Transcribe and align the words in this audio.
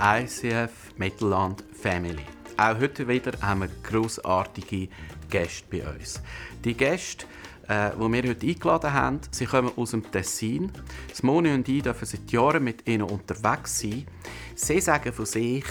ICF 0.00 0.70
Mittelland 0.96 1.64
Family, 1.72 2.24
auch 2.56 2.78
heute 2.78 3.06
wieder 3.08 3.32
haben 3.40 3.60
wir 3.60 3.68
grossartige 3.82 4.88
Gäste 5.28 5.64
bei 5.70 5.82
uns. 5.82 6.22
Die 6.64 6.74
Gäste, 6.74 7.26
äh, 7.68 7.90
die 7.90 8.12
wir 8.12 8.30
heute 8.30 8.46
eingeladen 8.46 8.92
haben, 8.92 9.20
sie 9.30 9.46
kommen 9.46 9.72
aus 9.76 9.90
dem 9.90 10.10
Tessin. 10.10 10.70
Simone 11.12 11.54
und 11.54 11.68
ich 11.68 11.82
dürfen 11.82 12.06
seit 12.06 12.30
Jahren 12.30 12.62
mit 12.62 12.86
ihnen 12.88 13.02
unterwegs 13.02 13.80
sein. 13.80 14.06
Sie 14.54 14.80
sagen 14.80 15.12
von 15.12 15.26
sich, 15.26 15.64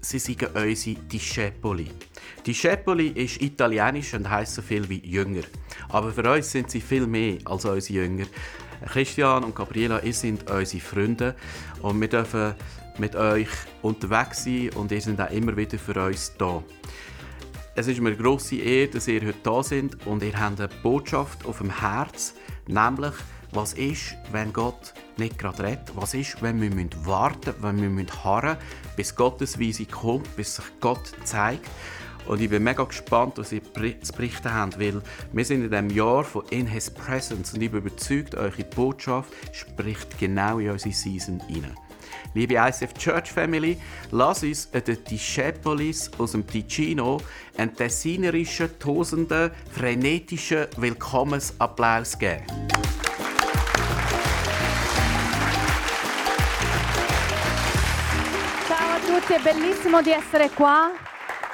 sie 0.00 0.18
seien 0.18 0.46
unsere 0.54 0.96
Discepoli. 1.00 1.90
Discepoli 2.46 3.08
ist 3.08 3.42
italienisch 3.42 4.14
und 4.14 4.30
heisst 4.30 4.54
so 4.54 4.62
viel 4.62 4.88
wie 4.88 5.06
Jünger. 5.06 5.42
Aber 5.90 6.10
für 6.10 6.30
uns 6.30 6.50
sind 6.50 6.70
sie 6.70 6.80
viel 6.80 7.06
mehr 7.06 7.38
als 7.44 7.64
unsere 7.64 8.02
Jünger. 8.02 8.26
Christian 8.86 9.44
und 9.44 9.54
Gabriela, 9.54 10.00
ihr 10.02 10.14
sind 10.14 10.50
unsere 10.50 10.82
Freunde 10.82 11.34
und 11.82 12.00
wir 12.00 12.08
dürfen 12.08 12.54
mit 12.98 13.16
euch 13.16 13.48
unterwegs 13.82 14.44
sein 14.44 14.70
und 14.74 14.92
ihr 14.92 15.00
seid 15.00 15.20
auch 15.20 15.30
immer 15.30 15.56
wieder 15.56 15.78
für 15.78 16.06
uns 16.06 16.32
da. 16.38 16.62
Es 17.74 17.86
ist 17.86 18.00
mir 18.00 18.08
eine 18.08 18.18
grosse 18.18 18.56
Ehre, 18.56 18.88
dass 18.88 19.08
ihr 19.08 19.20
heute 19.20 19.38
da 19.42 19.62
seid 19.62 20.06
und 20.06 20.22
ihr 20.22 20.38
habt 20.38 20.60
eine 20.60 20.68
Botschaft 20.82 21.46
auf 21.46 21.58
dem 21.58 21.80
Herz, 21.80 22.34
nämlich 22.66 23.14
was 23.52 23.72
ist, 23.72 24.14
wenn 24.30 24.52
Gott 24.52 24.94
nicht 25.16 25.38
gerade 25.38 25.64
redet? 25.64 25.92
Was 25.96 26.14
ist, 26.14 26.40
wenn 26.40 26.60
wir 26.60 26.70
warten 27.04 27.54
müssen, 27.60 27.62
wenn 27.62 27.96
wir 27.96 28.24
harren 28.24 28.56
müssen, 28.56 28.96
bis 28.96 29.14
Gottes 29.16 29.58
Weise 29.58 29.86
kommt, 29.86 30.36
bis 30.36 30.56
sich 30.56 30.64
Gott 30.80 31.12
zeigt? 31.24 31.66
Und 32.26 32.40
ich 32.40 32.48
bin 32.48 32.62
mega 32.62 32.84
gespannt, 32.84 33.38
was 33.38 33.50
ihr 33.50 33.62
zu 33.64 34.12
berichten 34.12 34.54
habt, 34.54 34.78
weil 34.78 35.02
wir 35.32 35.44
sind 35.44 35.64
in 35.64 35.70
diesem 35.70 35.90
Jahr 35.90 36.22
von 36.22 36.44
In 36.50 36.66
His 36.66 36.90
Presence 36.90 37.52
und 37.54 37.62
ich 37.62 37.70
bin 37.70 37.80
überzeugt, 37.80 38.36
eure 38.36 38.64
Botschaft 38.64 39.32
spricht 39.52 40.18
genau 40.18 40.58
in 40.58 40.70
unsere 40.70 40.94
Season 40.94 41.40
hinein. 41.48 41.74
Liebe 42.34 42.54
ICF 42.54 42.92
Church 42.94 43.32
Family, 43.32 43.78
lass 44.10 44.42
uns 44.42 44.70
den 44.70 45.04
Discepolis 45.04 46.10
aus 46.18 46.32
dem 46.32 46.46
Ticino 46.46 47.20
einen 47.56 47.74
tessinerischen, 47.74 48.78
tosenden, 48.78 49.50
frenetischen 49.70 50.66
Willkommensapplaus 50.76 52.18
geben. 52.18 52.44
Ciao 58.66 58.94
a 58.94 58.98
tutti, 58.98 59.32
è 59.32 59.40
bellissimo 59.42 60.02
di 60.02 60.10
essere 60.10 60.50
qua. 60.50 60.90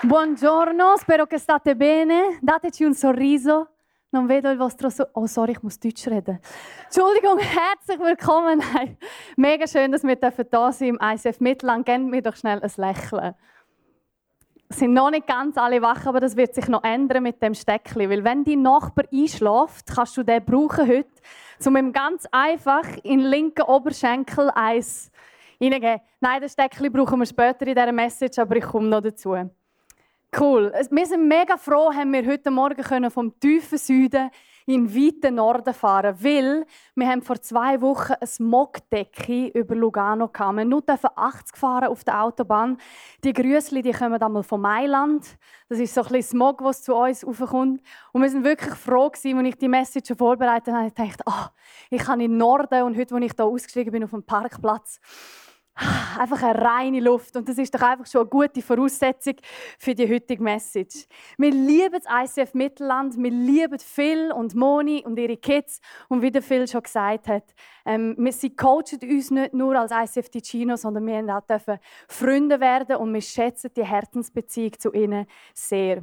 Buongiorno, 0.02 0.96
spero 0.98 1.26
che 1.26 1.38
state 1.38 1.74
bene. 1.74 2.38
Dateci 2.40 2.84
un 2.84 2.94
sorriso. 2.94 3.75
Non 4.10 4.26
vedo 4.28 4.50
il 4.50 4.56
vostro 4.56 4.88
so 4.88 5.08
Oh, 5.14 5.26
sorry, 5.26 5.52
ich 5.52 5.62
muss 5.62 5.80
Deutsch 5.80 6.06
reden. 6.06 6.38
Entschuldigung, 6.84 7.38
herzlich 7.40 7.98
willkommen. 7.98 8.62
Mega 9.36 9.66
schön, 9.66 9.90
dass 9.90 10.04
wir 10.04 10.14
da 10.16 10.70
sind 10.70 10.88
im 10.88 10.98
ICF 11.02 11.40
Mittelland. 11.40 11.84
Gebt 11.84 12.04
mir 12.04 12.22
doch 12.22 12.36
schnell 12.36 12.62
ein 12.62 12.70
Lächeln. 12.76 13.34
Es 14.68 14.78
sind 14.78 14.94
noch 14.94 15.10
nicht 15.10 15.26
ganz 15.26 15.58
alle 15.58 15.82
wach, 15.82 16.06
aber 16.06 16.20
das 16.20 16.36
wird 16.36 16.54
sich 16.54 16.68
noch 16.68 16.84
ändern 16.84 17.24
mit 17.24 17.42
dem 17.42 17.54
Steckli. 17.54 18.08
Weil 18.08 18.22
wenn 18.22 18.44
dein 18.44 18.62
Nachbar 18.62 19.06
einschläft, 19.12 19.86
kannst 19.92 20.16
du 20.16 20.22
den 20.22 20.44
brauchen 20.44 20.88
heute, 20.88 21.10
um 21.64 21.76
ihm 21.76 21.92
ganz 21.92 22.26
einfach 22.30 22.86
in 23.02 23.18
den 23.18 23.28
linken 23.28 23.62
Oberschenkel 23.62 24.50
eins 24.54 25.10
reingeben. 25.60 26.00
Nein, 26.20 26.40
das 26.42 26.52
Steckli 26.52 26.90
brauchen 26.90 27.18
wir 27.18 27.26
später 27.26 27.66
in 27.66 27.74
dieser 27.74 27.92
Message, 27.92 28.38
aber 28.38 28.56
ich 28.56 28.64
komme 28.64 28.88
noch 28.88 29.02
dazu. 29.02 29.34
Cool. 30.38 30.70
Wir 30.90 31.06
sind 31.06 31.26
mega 31.26 31.56
froh, 31.56 31.90
haben 31.94 32.12
wir 32.12 32.26
heute 32.26 32.50
Morgen 32.50 33.10
vom 33.10 33.40
tiefen 33.40 33.78
Süden 33.78 34.30
in 34.66 34.86
den 34.86 34.94
weiten 34.94 35.36
Norden 35.36 35.72
fahren 35.72 36.14
weil 36.20 36.66
wir 36.94 37.08
haben 37.08 37.22
vor 37.22 37.40
zwei 37.40 37.80
Wochen 37.80 38.12
eine 38.12 38.26
Smogdecke 38.26 39.46
über 39.54 39.74
Lugano. 39.74 40.28
Wir 40.28 40.64
nur 40.66 40.82
80 40.86 41.56
fahren 41.56 41.88
auf 41.88 42.04
der 42.04 42.22
Autobahn. 42.22 42.76
Die 43.24 43.32
Grüßli, 43.32 43.80
die 43.80 43.92
kommen 43.92 44.20
einmal 44.20 44.42
von 44.42 44.60
Mailand. 44.60 45.24
Das 45.70 45.78
ist 45.78 45.94
so 45.94 46.02
ein 46.02 46.08
bisschen 46.08 46.38
Smog, 46.38 46.62
was 46.62 46.82
zu 46.82 46.94
uns 46.94 47.26
raufkommt. 47.26 47.80
Und 48.12 48.20
wir 48.20 48.28
sind 48.28 48.44
wirklich 48.44 48.74
froh 48.74 49.08
gewesen, 49.08 49.38
als 49.38 49.48
ich 49.48 49.56
die 49.56 49.68
Message 49.68 50.12
vorbereitet 50.18 50.74
habe. 50.74 50.88
Ich 50.88 50.94
dachte, 50.94 51.24
oh, 51.24 51.46
ich 51.88 52.02
kann 52.02 52.20
in 52.20 52.32
den 52.32 52.38
Norden 52.38 52.82
und 52.82 52.98
heute, 52.98 53.14
als 53.14 53.24
ich 53.24 53.32
hier 53.34 53.44
ausgestiegen 53.46 53.90
bin 53.90 54.04
auf 54.04 54.10
dem 54.10 54.22
Parkplatz, 54.22 55.00
Einfach 56.18 56.42
eine 56.42 56.58
reine 56.58 57.00
Luft. 57.00 57.36
Und 57.36 57.48
das 57.48 57.58
ist 57.58 57.74
doch 57.74 57.82
einfach 57.82 58.06
schon 58.06 58.22
eine 58.22 58.30
gute 58.30 58.62
Voraussetzung 58.62 59.34
für 59.78 59.94
die 59.94 60.10
heutige 60.10 60.42
Message. 60.42 61.06
Wir 61.36 61.50
lieben 61.50 61.98
das 62.02 62.38
ICF 62.38 62.54
Mittelland. 62.54 63.16
Wir 63.22 63.30
lieben 63.30 63.78
Phil 63.78 64.32
und 64.32 64.54
Moni 64.54 65.04
und 65.04 65.18
ihre 65.18 65.36
Kids. 65.36 65.80
Und 66.08 66.22
wie 66.22 66.30
der 66.30 66.40
Phil 66.40 66.66
schon 66.66 66.82
gesagt 66.82 67.28
hat, 67.28 67.54
ähm, 67.84 68.16
sie 68.30 68.56
coachen 68.56 68.98
uns 69.02 69.30
nicht 69.30 69.52
nur 69.52 69.78
als 69.78 69.92
ICF 69.92 70.30
Ticino, 70.30 70.76
sondern 70.76 71.06
wir 71.06 71.22
dürfen 71.22 71.74
auch 71.74 71.78
Freunde 72.08 72.58
werden 72.58 72.96
und 72.96 73.12
wir 73.12 73.20
schätzen 73.20 73.70
die 73.76 73.84
Herzensbeziehung 73.84 74.78
zu 74.78 74.92
ihnen 74.92 75.26
sehr. 75.52 76.02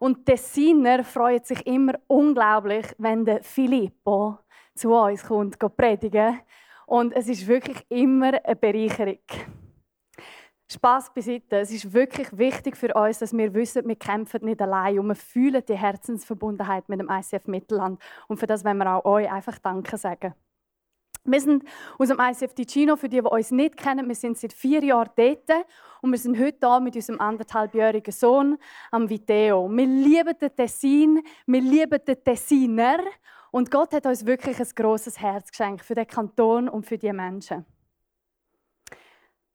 Und 0.00 0.26
Tessiner 0.26 1.04
freut 1.04 1.46
sich 1.46 1.64
immer 1.64 1.94
unglaublich, 2.08 2.86
wenn 2.98 3.24
der 3.24 3.42
Filippo 3.42 4.38
zu 4.74 4.92
uns 4.92 5.24
kommt, 5.24 5.58
predigen 5.76 6.40
und 6.86 7.12
es 7.12 7.28
ist 7.28 7.46
wirklich 7.46 7.84
immer 7.88 8.32
eine 8.44 8.56
Bereicherung. 8.56 9.18
Spaß 10.72 11.12
beiseite. 11.12 11.58
Es 11.58 11.70
ist 11.70 11.92
wirklich 11.92 12.36
wichtig 12.36 12.76
für 12.76 12.94
uns, 12.94 13.18
dass 13.18 13.36
wir 13.36 13.52
wissen, 13.52 13.86
wir 13.86 13.96
kämpfen 13.96 14.44
nicht 14.44 14.62
allein 14.62 14.98
und 14.98 15.08
wir 15.08 15.14
fühlen 15.14 15.62
die 15.68 15.76
Herzensverbundenheit 15.76 16.88
mit 16.88 16.98
dem 16.98 17.10
ICF 17.10 17.46
Mittelland. 17.46 18.00
Und 18.26 18.38
für 18.38 18.46
das 18.46 18.64
wollen 18.64 18.78
wir 18.78 18.96
auch 18.96 19.04
euch 19.04 19.30
einfach 19.30 19.58
Danke 19.58 19.98
sagen. 19.98 20.34
Wir 21.24 21.40
sind 21.40 21.62
aus 21.98 22.08
dem 22.08 22.18
ICF 22.18 22.54
Ticino, 22.54 22.96
für 22.96 23.08
die, 23.08 23.20
die 23.20 23.28
uns 23.28 23.52
nicht 23.52 23.76
kennen, 23.76 24.08
wir 24.08 24.14
sind 24.14 24.36
seit 24.38 24.52
vier 24.52 24.82
Jahren 24.82 25.10
dort 25.14 25.66
und 26.00 26.10
wir 26.10 26.18
sind 26.18 26.36
heute 26.36 26.66
hier 26.66 26.80
mit 26.80 26.96
unserem 26.96 27.20
anderthalbjährigen 27.20 28.12
Sohn 28.12 28.58
am 28.90 29.08
Video. 29.08 29.68
Wir 29.70 29.86
lieben 29.86 30.36
den 30.40 30.56
Tessin, 30.56 31.22
wir 31.46 31.60
lieben 31.60 32.04
den 32.04 32.24
Tessiner 32.24 32.98
und 33.52 33.70
Gott 33.70 33.92
hat 33.92 34.06
uns 34.06 34.26
wirklich 34.26 34.58
ein 34.58 34.68
großes 34.74 35.20
Herz 35.20 35.50
geschenkt 35.50 35.84
für 35.84 35.94
den 35.94 36.06
Kanton 36.06 36.68
und 36.68 36.86
für 36.86 36.98
die 36.98 37.12
Menschen. 37.12 37.64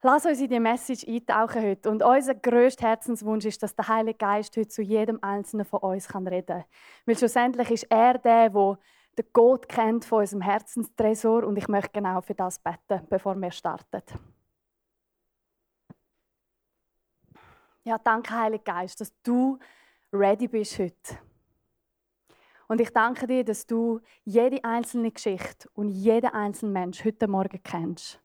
Lass 0.02 0.24
uns 0.24 0.40
in 0.40 0.48
die 0.48 0.60
Message 0.60 1.04
eintauchen 1.08 1.60
heute. 1.60 1.90
Und 1.90 2.04
unser 2.04 2.36
grösster 2.36 2.86
Herzenswunsch 2.86 3.44
ist, 3.44 3.60
dass 3.60 3.74
der 3.74 3.88
Heilige 3.88 4.18
Geist 4.18 4.56
heute 4.56 4.68
zu 4.68 4.80
jedem 4.82 5.18
Einzelnen 5.22 5.66
von 5.66 5.80
uns 5.80 6.08
reden 6.14 6.46
kann. 6.46 6.64
Weil 7.04 7.18
schlussendlich 7.18 7.70
ist 7.72 7.90
er 7.90 8.16
der, 8.18 8.48
der 8.48 8.78
den 9.18 9.26
Gott 9.32 9.68
kennt 9.68 10.04
von 10.04 10.20
unserem 10.20 10.42
Herzenstresor. 10.42 11.42
Und 11.42 11.56
ich 11.56 11.66
möchte 11.66 11.90
genau 11.90 12.20
für 12.20 12.34
das 12.34 12.60
beten, 12.60 13.04
bevor 13.10 13.34
wir 13.34 13.50
starten. 13.50 14.02
Ja, 17.82 17.98
danke, 17.98 18.32
Heilige 18.32 18.62
Geist, 18.62 19.00
dass 19.00 19.12
du 19.22 19.58
ready 20.12 20.46
bist 20.46 20.78
heute. 20.78 21.27
Und 22.68 22.82
ich 22.82 22.90
danke 22.90 23.26
dir, 23.26 23.44
dass 23.44 23.66
du 23.66 24.00
jede 24.24 24.62
einzelne 24.62 25.10
Geschichte 25.10 25.68
und 25.72 25.88
jeden 25.88 26.30
einzelnen 26.30 26.74
Mensch 26.74 27.02
heute 27.02 27.26
Morgen 27.26 27.62
kennst. 27.62 28.20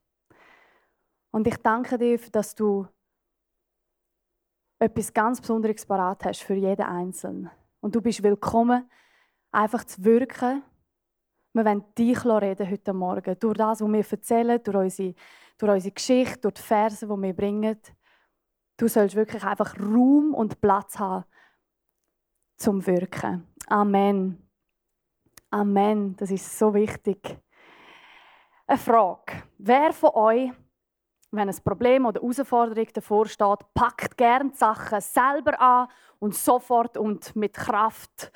Und 1.31 1.47
ich 1.47 1.57
danke 1.57 1.97
dir, 1.97 2.19
dass 2.31 2.53
du 2.53 2.85
etwas 4.79 5.13
ganz 5.13 5.39
Besonderes 5.39 5.85
parat 5.85 6.25
hast 6.25 6.41
für 6.41 6.55
jeden 6.55 6.83
Einzelnen. 6.83 7.49
Und 7.79 7.95
du 7.95 8.01
bist 8.01 8.21
willkommen, 8.21 8.89
einfach 9.49 9.85
zu 9.85 10.03
wirken. 10.03 10.61
Wir 11.53 11.63
wollen 11.63 11.85
dich 11.97 12.25
reden 12.25 12.69
heute 12.69 12.93
Morgen. 12.93 13.39
Durch 13.39 13.57
das, 13.57 13.79
was 13.79 13.91
wir 13.91 14.05
erzählen, 14.11 14.61
durch 14.61 14.77
unsere, 14.77 15.15
durch 15.57 15.71
unsere 15.71 15.93
Geschichte, 15.93 16.39
durch 16.39 16.55
die 16.55 16.61
Verse, 16.61 17.07
die 17.07 17.21
wir 17.21 17.33
bringen. 17.33 17.77
Du 18.75 18.89
sollst 18.89 19.15
wirklich 19.15 19.43
einfach 19.43 19.79
Raum 19.79 20.33
und 20.33 20.59
Platz 20.59 20.99
haben 20.99 21.23
zum 22.57 22.85
Wirken. 22.85 23.47
Amen. 23.73 24.37
Amen. 25.49 26.15
Das 26.17 26.29
ist 26.29 26.59
so 26.59 26.75
wichtig. 26.75 27.39
Eine 28.67 28.77
Frage. 28.77 29.41
Wer 29.57 29.91
von 29.93 30.11
euch, 30.13 30.51
wenn 31.31 31.49
ein 31.49 31.63
Problem 31.63 32.05
oder 32.05 32.21
Herausforderung 32.21 32.87
davor 32.93 33.25
steht, 33.25 33.73
packt 33.73 34.15
gern 34.15 34.51
die 34.51 34.57
Sachen 34.57 35.01
selber 35.01 35.59
an 35.59 35.87
und 36.19 36.35
sofort 36.35 36.97
und 36.97 37.35
mit 37.35 37.55
Kraft? 37.55 38.31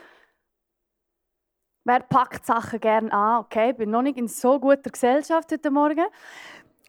Wer 1.83 1.99
packt 1.99 2.43
Sachen 2.43 2.79
gern 2.79 3.11
an? 3.11 3.41
Okay, 3.41 3.69
ich 3.69 3.77
bin 3.77 3.91
noch 3.91 4.01
nicht 4.01 4.17
in 4.17 4.27
so 4.27 4.59
guter 4.59 4.89
Gesellschaft 4.89 5.51
heute 5.51 5.69
Morgen. 5.69 6.07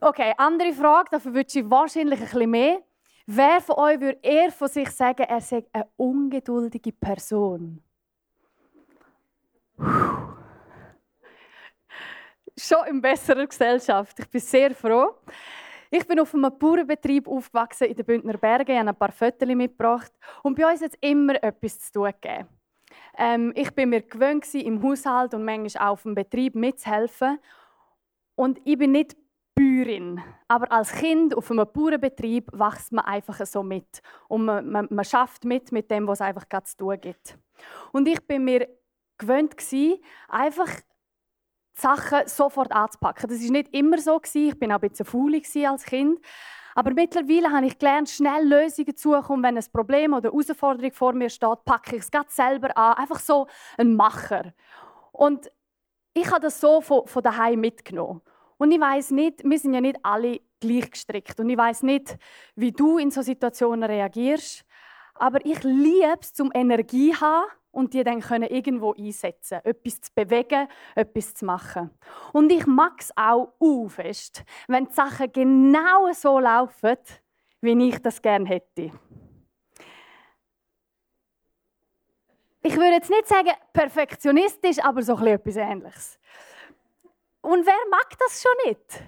Okay, 0.01 0.33
andere 0.39 0.73
Frage, 0.73 1.11
dafür 1.11 1.35
wünsche 1.35 1.61
ich 1.61 1.71
wahrscheinlich 1.71 2.19
ein 2.19 2.25
bisschen 2.25 2.51
mehr. 2.51 2.83
Wer 3.27 3.61
von 3.61 3.77
euch 3.77 4.01
würde 4.01 4.21
eher 4.23 4.51
von 4.51 4.69
sich 4.69 4.91
sagen, 4.91 5.25
er 5.25 5.43
sei 5.43 5.67
eine 5.71 5.87
ungeduldige 5.99 6.93
Person? 6.93 7.85
Schon 12.57 12.87
in 12.89 13.01
besserer 13.01 13.47
Gesellschaft. 13.47 14.19
Ich 14.19 14.29
bin 14.29 14.41
sehr 14.41 14.75
froh. 14.75 15.15
Ich 15.91 16.07
bin 16.07 16.21
auf 16.21 16.35
einem 16.35 16.59
Bauernbetrieb 16.59 17.29
aufgewachsen 17.29 17.87
in 17.87 17.95
den 17.95 18.05
Bündner 18.05 18.37
Bergen. 18.37 18.73
Ich 18.73 18.79
habe 18.79 18.91
ein 18.91 18.97
paar 18.97 19.13
Fotos 19.13 19.49
mitgebracht. 19.49 20.13
Und 20.43 20.57
bei 20.57 20.71
uns 20.71 20.83
hat 20.83 20.93
es 20.93 20.99
immer 21.01 21.43
etwas 21.43 21.79
zu 21.81 21.93
tun 21.93 22.11
gegeben. 22.21 22.49
Ähm, 23.17 23.53
ich 23.55 23.71
bin 23.75 23.91
mir 23.91 24.03
gewöhnt, 24.03 24.53
im 24.55 24.83
Haushalt 24.83 25.35
und 25.35 25.45
manchmal 25.45 25.89
auch 25.89 25.93
auf 25.93 26.03
dem 26.03 26.15
Betrieb 26.15 26.55
mitzuhelfen. 26.55 27.39
Und 28.35 28.61
ich 28.65 28.77
bin 28.77 28.93
nicht 28.93 29.17
Bäuerin. 29.55 30.23
Aber 30.47 30.71
als 30.71 30.93
Kind 30.93 31.35
auf 31.35 31.51
einem 31.51 31.67
Bauernbetrieb 31.73 32.53
wächst 32.53 32.93
man 32.93 33.05
einfach 33.05 33.45
so 33.47 33.63
mit. 33.63 34.03
Und 34.29 34.45
man, 34.45 34.69
man, 34.69 34.89
man 34.91 35.05
schafft 35.05 35.45
mit 35.45 35.73
mit 35.73 35.91
dem, 35.91 36.07
was 36.07 36.21
es 36.21 36.27
einfach 36.27 36.45
zu 36.65 36.77
tun 36.77 37.01
gibt. 37.01 37.39
Und 37.93 38.07
ich 38.07 38.25
bin 38.27 38.45
mir 38.45 38.69
gewöhnt 39.19 39.57
einfach 40.29 40.69
Sachen 41.75 42.27
sofort 42.27 42.73
anzupacken. 42.73 43.29
Das 43.29 43.43
war 43.43 43.51
nicht 43.51 43.75
immer 43.75 43.99
so. 43.99 44.21
Ich 44.35 44.59
bin 44.59 44.73
auch 44.73 44.81
ein 44.81 44.89
bisschen 44.89 45.07
faul 45.07 45.41
als 45.67 45.85
Kind. 45.85 46.21
Aber 46.75 46.93
mittlerweile 46.93 47.51
habe 47.51 47.67
ich 47.67 47.79
gelernt, 47.79 48.09
schnell 48.09 48.47
Lösungen 48.47 48.97
zu 48.97 49.13
suchen. 49.13 49.43
wenn 49.43 49.57
ein 49.57 49.65
Problem 49.73 50.13
oder 50.13 50.31
eine 50.31 50.39
Herausforderung 50.39 50.93
vor 50.93 51.13
mir 51.13 51.29
steht, 51.29 51.65
packe 51.65 51.97
ich 51.97 52.03
es 52.03 52.11
gerade 52.11 52.31
selber 52.31 52.77
an. 52.77 52.95
Einfach 52.95 53.19
so 53.19 53.47
ein 53.77 53.95
Macher. 53.95 54.53
Und 55.13 55.51
ich 56.15 56.31
habe 56.31 56.41
das 56.41 56.61
so 56.61 56.81
von, 56.81 57.07
von 57.07 57.23
daheim 57.23 57.61
mitgenommen. 57.61 58.23
Und 58.59 58.71
ich 58.73 58.81
weiß 58.81 59.13
nicht, 59.13 59.43
wir 59.45 59.59
sind 59.59 59.75
ja 59.75 59.81
nicht 59.81 59.99
alle 60.03 60.41
gleich 60.61 60.91
gestrickt. 60.91 61.39
Und 61.41 61.49
ich 61.49 61.57
weiß 61.57 61.83
nicht, 61.83 62.17
wie 62.55 62.73
du 62.73 62.99
in 62.99 63.11
so 63.11 63.23
Situationen 63.23 63.85
reagierst. 63.85 64.65
Aber 65.15 65.45
ich 65.45 65.63
liebe 65.63 66.19
es, 66.21 66.33
zum 66.33 66.51
Energie 66.55 67.13
zu 67.13 67.21
haben 67.21 67.47
und 67.79 67.95
die 67.95 68.03
dann 68.03 68.21
können 68.21 68.49
irgendwo 68.49 68.93
einsetzen 68.95 69.61
etwas 69.63 70.01
zu 70.01 70.11
bewegen, 70.13 70.67
etwas 70.97 71.35
zu 71.35 71.45
machen. 71.45 71.91
Und 72.33 72.51
ich 72.51 72.67
mag 72.67 72.95
es 72.99 73.13
auch 73.17 73.53
fest, 73.89 74.43
wenn 74.67 74.87
die 74.87 74.93
Sachen 74.93 75.33
genau 75.33 76.13
so 76.13 76.41
laufen, 76.41 76.97
wie 77.61 77.89
ich 77.89 77.99
das 78.01 78.21
gerne 78.21 78.47
hätte. 78.47 78.91
Ich 82.63 82.75
würde 82.75 82.95
jetzt 82.95 83.11
nicht 83.11 83.29
sagen 83.29 83.53
perfektionistisch, 83.73 84.81
aber 84.83 85.01
so 85.03 85.17
etwas 85.25 85.57
Ähnliches. 85.57 86.19
Und 87.41 87.65
wer 87.65 87.79
mag 87.91 88.19
das 88.19 88.43
schon 88.43 88.71
nicht? 88.71 89.03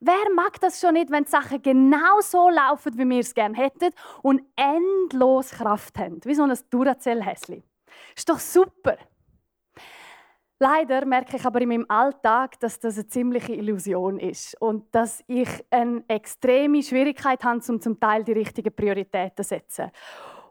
Wer 0.00 0.30
mag 0.34 0.60
das 0.60 0.78
schon 0.78 0.92
nicht, 0.92 1.10
wenn 1.10 1.24
die 1.24 1.30
Sachen 1.30 1.62
genau 1.62 2.20
so 2.20 2.50
laufen, 2.50 2.98
wie 2.98 3.08
wir 3.08 3.20
es 3.20 3.32
gerne 3.32 3.56
hätten 3.56 3.94
und 4.22 4.42
endlos 4.56 5.52
Kraft 5.52 5.98
haben? 5.98 6.22
Wie 6.22 6.34
so 6.34 6.42
ein 6.42 6.58
Duracell-Häsli. 6.68 7.62
Ist 8.16 8.28
doch 8.28 8.38
super. 8.38 8.96
Leider 10.60 11.04
merke 11.04 11.36
ich 11.36 11.44
aber 11.44 11.60
in 11.60 11.68
meinem 11.68 11.86
Alltag, 11.88 12.58
dass 12.60 12.78
das 12.78 12.94
eine 12.94 13.06
ziemliche 13.08 13.52
Illusion 13.54 14.18
ist 14.18 14.60
und 14.62 14.94
dass 14.94 15.22
ich 15.26 15.48
eine 15.70 16.04
extreme 16.06 16.82
Schwierigkeit 16.82 17.42
habe, 17.42 17.60
um 17.68 17.80
zum 17.80 17.98
Teil 17.98 18.22
die 18.22 18.32
richtigen 18.32 18.74
Prioritäten 18.74 19.36
zu 19.36 19.42
setzen. 19.42 19.90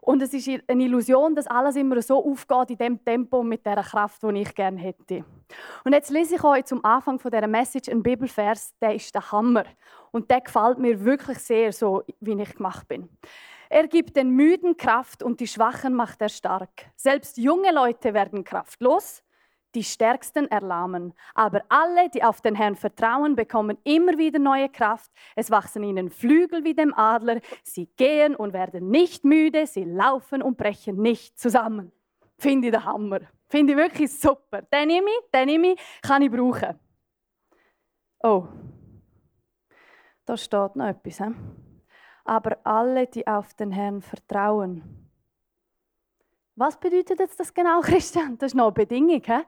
Und 0.04 0.20
es 0.20 0.34
ist 0.34 0.48
eine 0.68 0.84
Illusion, 0.84 1.34
dass 1.34 1.46
alles 1.46 1.76
immer 1.76 2.02
so 2.02 2.22
aufgeht 2.22 2.70
in 2.70 2.76
dem 2.76 3.04
Tempo 3.04 3.42
mit 3.42 3.64
der 3.64 3.82
Kraft, 3.82 4.22
die 4.22 4.42
ich 4.42 4.54
gerne 4.54 4.78
hätte. 4.78 5.24
Und 5.82 5.94
jetzt 5.94 6.10
lese 6.10 6.34
ich 6.34 6.44
euch 6.44 6.66
zum 6.66 6.84
Anfang 6.84 7.18
von 7.18 7.30
dieser 7.30 7.46
Message 7.46 7.88
einen 7.88 8.02
Bibelvers, 8.02 8.74
der 8.78 8.94
ist 8.94 9.14
der 9.14 9.32
Hammer 9.32 9.64
und 10.12 10.30
der 10.30 10.42
gefällt 10.42 10.78
mir 10.78 11.02
wirklich 11.02 11.38
sehr, 11.38 11.72
so 11.72 12.02
wie 12.20 12.40
ich 12.40 12.54
gemacht 12.54 12.86
bin. 12.86 13.08
Er 13.74 13.88
gibt 13.88 14.14
den 14.14 14.30
Müden 14.30 14.76
Kraft 14.76 15.20
und 15.20 15.40
die 15.40 15.48
Schwachen 15.48 15.94
macht 15.94 16.22
er 16.22 16.28
stark. 16.28 16.92
Selbst 16.94 17.36
junge 17.38 17.72
Leute 17.72 18.14
werden 18.14 18.44
kraftlos, 18.44 19.24
die 19.74 19.82
Stärksten 19.82 20.46
erlahmen. 20.46 21.12
Aber 21.34 21.64
alle, 21.68 22.08
die 22.08 22.22
auf 22.22 22.40
den 22.40 22.54
Herrn 22.54 22.76
vertrauen, 22.76 23.34
bekommen 23.34 23.76
immer 23.82 24.16
wieder 24.16 24.38
neue 24.38 24.68
Kraft. 24.68 25.10
Es 25.34 25.50
wachsen 25.50 25.82
ihnen 25.82 26.08
Flügel 26.08 26.62
wie 26.62 26.74
dem 26.74 26.94
Adler. 26.94 27.40
Sie 27.64 27.86
gehen 27.96 28.36
und 28.36 28.52
werden 28.52 28.92
nicht 28.92 29.24
müde. 29.24 29.66
Sie 29.66 29.82
laufen 29.82 30.40
und 30.40 30.56
brechen 30.56 31.02
nicht 31.02 31.36
zusammen. 31.36 31.90
Finde 32.38 32.68
ich 32.68 32.72
der 32.72 32.84
Hammer. 32.84 33.22
Finde 33.48 33.72
ich 33.72 33.76
wirklich 33.76 34.16
super. 34.16 34.62
Den 34.62 34.86
nehme 34.86 35.08
ich, 35.08 35.30
den 35.32 35.46
nehme 35.46 35.72
ich, 35.72 35.80
kann 36.00 36.22
ich 36.22 36.30
brauchen. 36.30 36.78
Oh, 38.22 38.46
da 40.24 40.36
steht 40.36 40.76
noch 40.76 40.86
etwas. 40.86 41.18
He? 41.18 41.34
Aber 42.24 42.58
alle, 42.64 43.06
die 43.06 43.26
auf 43.26 43.54
den 43.54 43.70
Herrn 43.70 44.02
vertrauen. 44.02 44.82
Was 46.56 46.78
bedeutet 46.78 47.18
jetzt 47.18 47.38
das 47.38 47.52
genau, 47.52 47.80
Christian? 47.82 48.38
Das 48.38 48.48
ist 48.48 48.54
noch 48.54 48.64
eine 48.64 48.72
Bedingung, 48.72 49.22
hä? 49.24 49.40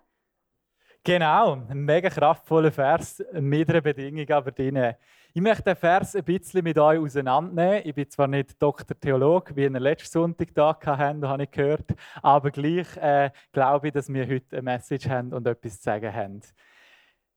Genau, 1.04 1.52
ein 1.52 1.84
mega 1.84 2.10
kraftvoller 2.10 2.72
Vers 2.72 3.22
mit 3.32 3.70
einer 3.70 3.80
Bedingung 3.80 4.28
aber 4.28 4.50
drin. 4.50 4.94
Ich 5.32 5.40
möchte 5.40 5.62
den 5.62 5.76
Vers 5.76 6.16
ein 6.16 6.24
bisschen 6.24 6.64
mit 6.64 6.76
euch 6.78 6.98
auseinandernehmen. 6.98 7.82
Ich 7.84 7.94
bin 7.94 8.10
zwar 8.10 8.26
nicht 8.26 8.60
Doktor 8.60 8.98
Theolog, 8.98 9.54
wie 9.54 9.72
wir 9.72 9.78
letzten 9.78 10.10
Sonntag 10.10 10.48
da 10.54 10.76
hatten, 10.84 11.28
habe 11.28 11.44
ich 11.44 11.50
gehört, 11.52 11.94
aber 12.22 12.50
gleich 12.50 12.96
äh, 12.96 13.30
glaube 13.52 13.86
ich, 13.86 13.92
dass 13.92 14.12
wir 14.12 14.26
heute 14.26 14.56
eine 14.56 14.62
Message 14.62 15.08
haben 15.08 15.32
und 15.32 15.46
etwas 15.46 15.76
zu 15.76 15.84
sagen 15.84 16.12
haben. 16.12 16.40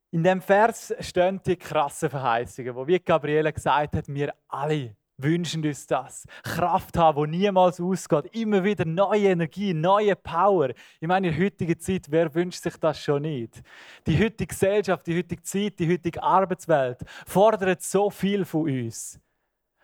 In 0.09 0.23
dem 0.23 0.41
Vers 0.41 0.95
stehen 1.01 1.39
die 1.45 1.55
krassen 1.55 2.09
Verheißungen, 2.09 2.73
wo 2.73 2.87
wie 2.87 2.99
Gabriele 2.99 3.53
gesagt 3.53 3.95
hat, 3.95 4.07
wir 4.07 4.33
alle 4.47 4.95
wünschen 5.21 5.65
uns 5.65 5.85
das. 5.87 6.25
Kraft 6.43 6.97
haben, 6.97 7.31
die 7.31 7.37
niemals 7.37 7.79
ausgeht. 7.79 8.25
Immer 8.33 8.63
wieder 8.63 8.85
neue 8.85 9.29
Energie, 9.29 9.73
neue 9.73 10.15
Power. 10.15 10.69
Ich 10.99 11.07
meine, 11.07 11.27
in 11.27 11.35
der 11.35 11.45
heutigen 11.45 11.79
Zeit, 11.79 12.07
wer 12.09 12.33
wünscht 12.33 12.63
sich 12.63 12.77
das 12.77 13.01
schon 13.01 13.23
nicht? 13.23 13.61
Die 14.07 14.17
heutige 14.17 14.47
Gesellschaft, 14.47 15.05
die 15.07 15.17
heutige 15.17 15.43
Zeit, 15.43 15.79
die 15.79 15.91
heutige 15.91 16.21
Arbeitswelt 16.23 16.99
fordert 17.25 17.81
so 17.81 18.09
viel 18.09 18.45
von 18.45 18.61
uns. 18.61 19.19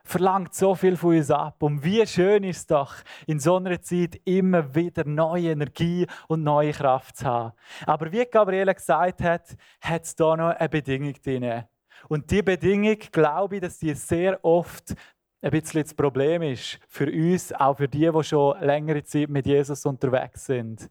Verlangt 0.03 0.53
so 0.53 0.75
viel 0.75 0.95
von 0.97 1.17
uns 1.17 1.31
ab. 1.31 1.63
Und 1.63 1.83
wie 1.83 2.05
schön 2.05 2.43
ist 2.43 2.57
es 2.57 2.67
doch, 2.67 2.93
in 3.25 3.39
so 3.39 3.55
einer 3.55 3.81
Zeit 3.81 4.21
immer 4.23 4.75
wieder 4.75 5.03
neue 5.03 5.49
Energie 5.49 6.05
und 6.27 6.43
neue 6.43 6.73
Kraft 6.73 7.17
zu 7.17 7.25
haben. 7.25 7.53
Aber 7.87 8.11
wie 8.11 8.23
Gabriele 8.25 8.75
gesagt 8.75 9.21
hat, 9.21 9.55
hat 9.81 10.03
es 10.03 10.15
da 10.15 10.37
noch 10.37 10.49
eine 10.49 10.69
Bedingung 10.69 11.13
drin. 11.13 11.63
Und 12.07 12.29
die 12.29 12.43
Bedingung, 12.43 12.97
glaube 13.11 13.55
ich, 13.55 13.61
dass 13.61 13.79
die 13.79 13.93
sehr 13.93 14.43
oft 14.43 14.93
ein 15.45 15.51
bisschen 15.51 15.83
das 15.83 15.93
Problem 15.93 16.41
ist 16.41 16.79
für 16.87 17.05
uns, 17.05 17.53
auch 17.53 17.77
für 17.77 17.87
die, 17.87 18.11
die 18.11 18.23
schon 18.23 18.59
längere 18.61 19.03
Zeit 19.03 19.29
mit 19.29 19.45
Jesus 19.45 19.85
unterwegs 19.85 20.47
sind. 20.47 20.89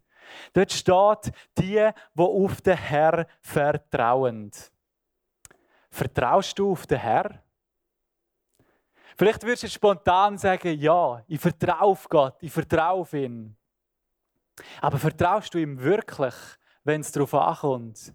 Dort 0.52 0.70
steht, 0.70 1.32
die, 1.58 1.90
die 2.14 2.22
auf 2.22 2.60
den 2.60 2.76
Herr 2.76 3.26
vertrauen. 3.40 4.52
Vertraust 5.90 6.56
du 6.56 6.70
auf 6.70 6.86
den 6.86 7.00
Herr? 7.00 7.42
Vielleicht 9.16 9.42
würdest 9.42 9.64
du 9.64 9.68
spontan 9.68 10.38
sagen, 10.38 10.78
ja, 10.78 11.24
ich 11.26 11.40
vertraue 11.40 11.82
auf 11.82 12.08
Gott, 12.08 12.36
ich 12.40 12.52
vertraue 12.52 13.00
auf 13.00 13.12
ihn. 13.12 13.56
Aber 14.80 14.98
vertraust 14.98 15.52
du 15.52 15.58
ihm 15.58 15.80
wirklich, 15.80 16.34
wenn 16.84 17.00
es 17.00 17.10
darauf 17.10 17.34
ankommt? 17.34 18.14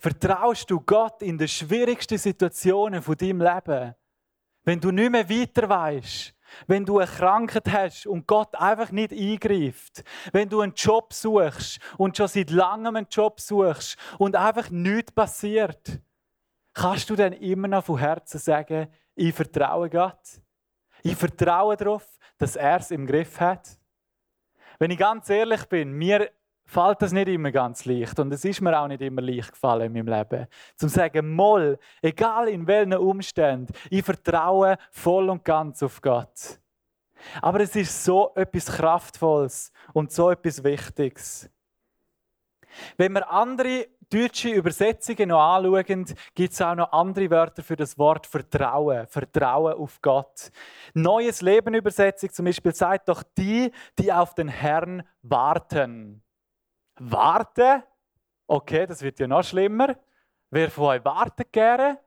Vertraust 0.00 0.68
du 0.68 0.80
Gott 0.80 1.22
in 1.22 1.38
den 1.38 1.48
schwierigsten 1.48 2.18
Situationen 2.18 3.02
von 3.02 3.16
deinem 3.16 3.40
Leben? 3.40 3.94
Wenn 4.64 4.80
du 4.80 4.90
nicht 4.90 5.10
mehr 5.10 5.28
weiter 5.28 5.68
weißt, 5.68 6.34
wenn 6.66 6.84
du 6.84 6.98
eine 6.98 7.10
Krankheit 7.10 7.70
hast 7.70 8.06
und 8.06 8.26
Gott 8.26 8.54
einfach 8.54 8.90
nicht 8.90 9.12
eingreift, 9.12 10.02
wenn 10.32 10.48
du 10.48 10.60
einen 10.60 10.74
Job 10.74 11.12
suchst 11.12 11.78
und 11.96 12.16
schon 12.16 12.28
seit 12.28 12.50
langem 12.50 12.96
einen 12.96 13.06
Job 13.10 13.40
suchst 13.40 13.96
und 14.18 14.36
einfach 14.36 14.70
nichts 14.70 15.12
passiert, 15.12 16.00
kannst 16.74 17.08
du 17.10 17.16
dann 17.16 17.32
immer 17.34 17.68
noch 17.68 17.84
von 17.84 17.98
Herzen 17.98 18.38
sagen, 18.38 18.88
ich 19.14 19.34
vertraue 19.34 19.88
Gott. 19.90 20.40
Ich 21.02 21.16
vertraue 21.16 21.76
darauf, 21.76 22.06
dass 22.38 22.56
er 22.56 22.78
es 22.78 22.90
im 22.90 23.06
Griff 23.06 23.40
hat. 23.40 23.78
Wenn 24.78 24.90
ich 24.90 24.98
ganz 24.98 25.28
ehrlich 25.28 25.64
bin, 25.66 25.92
mir 25.92 26.30
fällt 26.70 27.02
das 27.02 27.12
nicht 27.12 27.28
immer 27.28 27.50
ganz 27.50 27.84
leicht. 27.84 28.18
Und 28.20 28.32
es 28.32 28.44
ist 28.44 28.60
mir 28.60 28.78
auch 28.78 28.86
nicht 28.86 29.02
immer 29.02 29.22
leicht 29.22 29.52
gefallen 29.52 29.94
in 29.94 30.04
meinem 30.04 30.18
Leben. 30.18 30.46
Zum 30.76 30.88
sagen, 30.88 31.34
Moll, 31.34 31.78
egal 32.00 32.48
in 32.48 32.66
welchen 32.66 32.94
Umständen, 32.94 33.72
ich 33.90 34.04
vertraue 34.04 34.76
voll 34.92 35.28
und 35.30 35.44
ganz 35.44 35.82
auf 35.82 36.00
Gott. 36.00 36.60
Aber 37.42 37.60
es 37.60 37.74
ist 37.74 38.04
so 38.04 38.32
etwas 38.36 38.66
Kraftvolles 38.66 39.72
und 39.92 40.12
so 40.12 40.30
etwas 40.30 40.62
Wichtiges. 40.62 41.50
Wenn 42.96 43.12
wir 43.12 43.28
andere 43.30 43.88
deutsche 44.08 44.50
Übersetzungen 44.50 45.28
noch 45.30 45.40
anschauen, 45.40 46.04
gibt 46.34 46.52
es 46.52 46.62
auch 46.62 46.76
noch 46.76 46.92
andere 46.92 47.30
Wörter 47.30 47.64
für 47.64 47.76
das 47.76 47.98
Wort 47.98 48.28
Vertrauen. 48.28 49.08
Vertrauen 49.08 49.74
auf 49.74 50.00
Gott. 50.00 50.52
Neues 50.94 51.42
Leben 51.42 51.74
Übersetzung 51.74 52.30
zum 52.30 52.44
Beispiel 52.44 52.74
sagt 52.74 53.08
doch 53.08 53.24
die, 53.36 53.72
die 53.98 54.12
auf 54.12 54.34
den 54.34 54.48
Herrn 54.48 55.02
warten. 55.22 56.22
Warten? 57.00 57.82
Okay, 58.46 58.86
das 58.86 59.00
wird 59.00 59.18
ja 59.18 59.26
noch 59.26 59.42
schlimmer. 59.42 59.96
Wer 60.50 60.70
von 60.70 60.84
euch 60.86 61.04
wartet 61.04 61.50
gerne? 61.52 61.98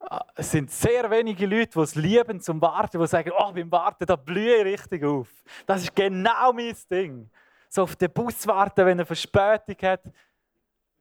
Ah, 0.00 0.24
es 0.34 0.50
sind 0.50 0.70
sehr 0.70 1.10
wenige 1.10 1.46
Leute, 1.46 1.70
die 1.70 1.80
es 1.80 1.94
lieben 1.94 2.40
zum 2.40 2.60
Warten, 2.60 3.00
die 3.00 3.06
sagen, 3.06 3.32
oh, 3.36 3.52
beim 3.52 3.72
Warten, 3.72 4.04
da 4.04 4.16
blühe 4.16 4.56
ich 4.56 4.64
richtig 4.64 5.04
auf. 5.04 5.28
Das 5.64 5.82
ist 5.82 5.94
genau 5.94 6.52
mein 6.52 6.76
Ding. 6.90 7.30
So 7.70 7.84
auf 7.84 7.96
den 7.96 8.12
Bus 8.12 8.46
warten, 8.46 8.84
wenn 8.84 8.98
er 8.98 9.06
Verspätung 9.06 9.76
hat. 9.82 10.02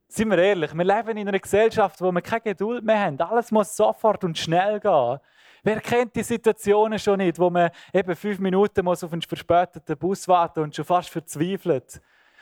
Sind 0.07 0.29
wir 0.29 0.37
ehrlich, 0.37 0.73
wir 0.73 0.85
leben 0.85 1.17
in 1.17 1.27
einer 1.27 1.39
Gesellschaft, 1.39 1.99
wo 1.99 2.11
wir 2.11 2.21
keine 2.21 2.41
Geduld 2.41 2.83
mehr 2.83 2.99
haben. 2.99 3.19
Alles 3.19 3.51
muss 3.51 3.75
sofort 3.75 4.23
und 4.23 4.37
schnell 4.37 4.79
gehen. 4.79 5.19
Wer 5.63 5.81
kennt 5.81 6.15
die 6.15 6.23
Situationen 6.23 6.99
schon 6.99 7.17
nicht, 7.17 7.39
wo 7.39 7.49
man 7.49 7.71
eben 7.91 8.15
fünf 8.15 8.39
Minuten 8.39 8.85
muss 8.85 9.03
auf 9.03 9.11
einen 9.11 9.21
verspäteten 9.21 9.97
Bus 9.97 10.27
warten 10.27 10.61
und 10.61 10.75
schon 10.75 10.85
fast 10.85 11.09
verzweifelt? 11.09 12.01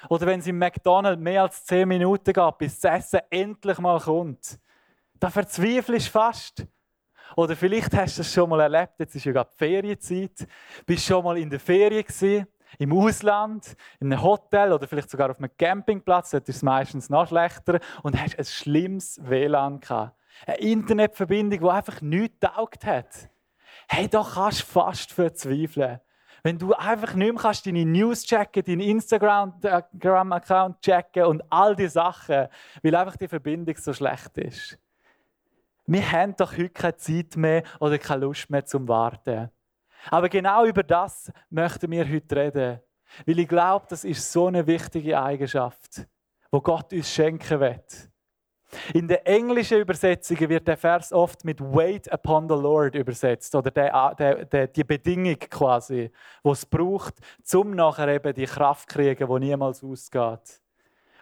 Oder 0.09 0.25
wenn 0.25 0.39
es 0.39 0.47
im 0.47 0.57
McDonald's 0.57 1.21
mehr 1.21 1.43
als 1.43 1.65
10 1.65 1.87
Minuten 1.87 2.33
geht, 2.33 2.57
bis 2.57 2.79
das 2.79 2.99
Essen 2.99 3.19
endlich 3.29 3.77
mal 3.79 3.99
kommt. 3.99 4.59
Da 5.19 5.29
verzweifelst 5.29 6.07
du 6.07 6.11
fast. 6.11 6.65
Oder 7.35 7.55
vielleicht 7.55 7.93
hast 7.93 8.17
du 8.17 8.21
es 8.21 8.33
schon 8.33 8.49
mal 8.49 8.59
erlebt, 8.59 8.93
jetzt 8.99 9.15
ist 9.15 9.25
ja 9.25 9.31
gerade 9.31 9.51
Ferienzeit, 9.55 10.47
bist 10.85 11.05
schon 11.05 11.23
mal 11.23 11.37
in 11.37 11.49
der 11.49 11.59
Ferien 11.59 12.03
gewesen, 12.03 12.47
im 12.77 12.93
Ausland, 12.93 13.75
in 13.99 14.11
einem 14.11 14.21
Hotel 14.21 14.73
oder 14.73 14.87
vielleicht 14.87 15.09
sogar 15.09 15.31
auf 15.31 15.37
einem 15.37 15.51
Campingplatz, 15.57 16.31
dort 16.31 16.49
ist 16.49 16.57
es 16.57 16.63
meistens 16.63 17.09
noch 17.09 17.27
schlechter, 17.27 17.79
und 18.03 18.21
hast 18.21 18.37
ein 18.37 18.45
schlimmes 18.45 19.19
WLAN 19.23 19.79
gehabt. 19.79 20.17
Eine 20.45 20.57
Internetverbindung, 20.57 21.59
die 21.59 21.69
einfach 21.69 22.01
nichts 22.01 22.39
taugt 22.39 22.85
hat. 22.85 23.29
Hey, 23.87 24.07
da 24.07 24.25
kannst 24.33 24.61
du 24.61 24.65
fast 24.65 25.11
verzweifeln. 25.11 25.99
Wenn 26.43 26.57
du 26.57 26.73
einfach 26.73 27.13
nicht 27.13 27.33
mehr 27.33 27.41
kannst, 27.41 27.65
deine 27.65 27.85
News 27.85 28.23
checken, 28.23 28.63
deinen 28.63 28.81
Instagram-Account 28.81 30.81
checken 30.81 31.25
und 31.25 31.43
all 31.49 31.75
diese 31.75 31.91
Sachen, 31.91 32.47
weil 32.81 32.95
einfach 32.95 33.17
die 33.17 33.27
Verbindung 33.27 33.75
so 33.77 33.93
schlecht 33.93 34.37
ist. 34.37 34.77
Wir 35.85 36.11
haben 36.11 36.35
doch 36.35 36.51
heute 36.53 36.69
keine 36.69 36.97
Zeit 36.97 37.35
mehr 37.35 37.63
oder 37.79 37.97
keine 37.97 38.25
Lust 38.25 38.49
mehr 38.49 38.65
zum 38.65 38.87
Warten. 38.87 39.49
Aber 40.09 40.29
genau 40.29 40.65
über 40.65 40.83
das 40.83 41.31
möchten 41.49 41.91
wir 41.91 42.09
heute 42.09 42.35
reden. 42.35 42.79
Weil 43.25 43.39
ich 43.39 43.47
glaube, 43.47 43.85
das 43.89 44.03
ist 44.03 44.31
so 44.31 44.47
eine 44.47 44.65
wichtige 44.65 45.21
Eigenschaft, 45.21 46.07
wo 46.49 46.61
Gott 46.61 46.93
uns 46.93 47.11
schenken 47.11 47.59
wird. 47.59 48.09
In 48.93 49.07
der 49.07 49.27
englischen 49.27 49.79
Übersetzung 49.79 50.39
wird 50.39 50.67
der 50.67 50.77
Vers 50.77 51.11
oft 51.11 51.43
mit 51.43 51.59
Wait 51.59 52.11
upon 52.11 52.47
the 52.47 52.55
Lord 52.55 52.95
übersetzt 52.95 53.53
oder 53.55 53.69
der, 53.69 54.15
der, 54.15 54.45
der, 54.45 54.67
die 54.67 54.83
Bedingung 54.83 55.37
quasi, 55.37 56.11
die 56.43 56.49
es 56.49 56.65
braucht, 56.65 57.15
um 57.53 57.71
nachher 57.71 58.07
eben 58.07 58.33
die 58.33 58.45
Kraft 58.45 58.89
zu 58.89 58.95
kriegen, 58.95 59.27
die 59.27 59.39
niemals 59.39 59.83
ausgeht. 59.83 60.61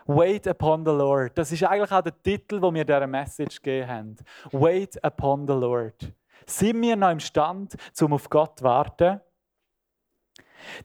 Wait 0.05 0.47
upon 0.47 0.85
the 0.85 0.91
Lord. 0.91 1.37
Das 1.37 1.51
ist 1.51 1.63
eigentlich 1.63 1.91
auch 1.91 2.01
der 2.01 2.19
Titel, 2.23 2.61
wo 2.61 2.73
wir 2.73 2.83
dieser 2.83 3.05
Message 3.05 3.61
gegeben 3.61 3.87
haben. 3.87 4.15
Wait 4.51 4.97
upon 5.03 5.47
the 5.47 5.53
Lord. 5.53 6.11
Sind 6.47 6.81
wir 6.81 6.95
noch 6.95 7.11
im 7.11 7.19
Stand, 7.19 7.75
um 8.01 8.13
auf 8.13 8.27
Gott 8.27 8.57
zu 8.57 8.63
warten? 8.63 9.21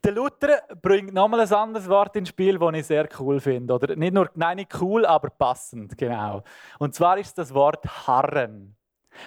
Der 0.02 0.12
Luther 0.12 0.62
bringt 0.80 1.12
nochmal 1.12 1.40
ein 1.40 1.52
anderes 1.52 1.88
Wort 1.88 2.16
ins 2.16 2.30
Spiel, 2.30 2.58
das 2.58 2.74
ich 2.74 2.86
sehr 2.86 3.08
cool 3.18 3.40
finde. 3.40 3.74
Oder 3.74 3.96
nicht 3.96 4.14
nur, 4.14 4.30
nein, 4.34 4.56
nicht 4.56 4.80
cool, 4.80 5.06
aber 5.06 5.30
passend, 5.30 5.96
genau. 5.98 6.42
Und 6.78 6.94
zwar 6.94 7.18
ist 7.18 7.36
das 7.38 7.54
Wort 7.54 8.06
harren. 8.06 8.76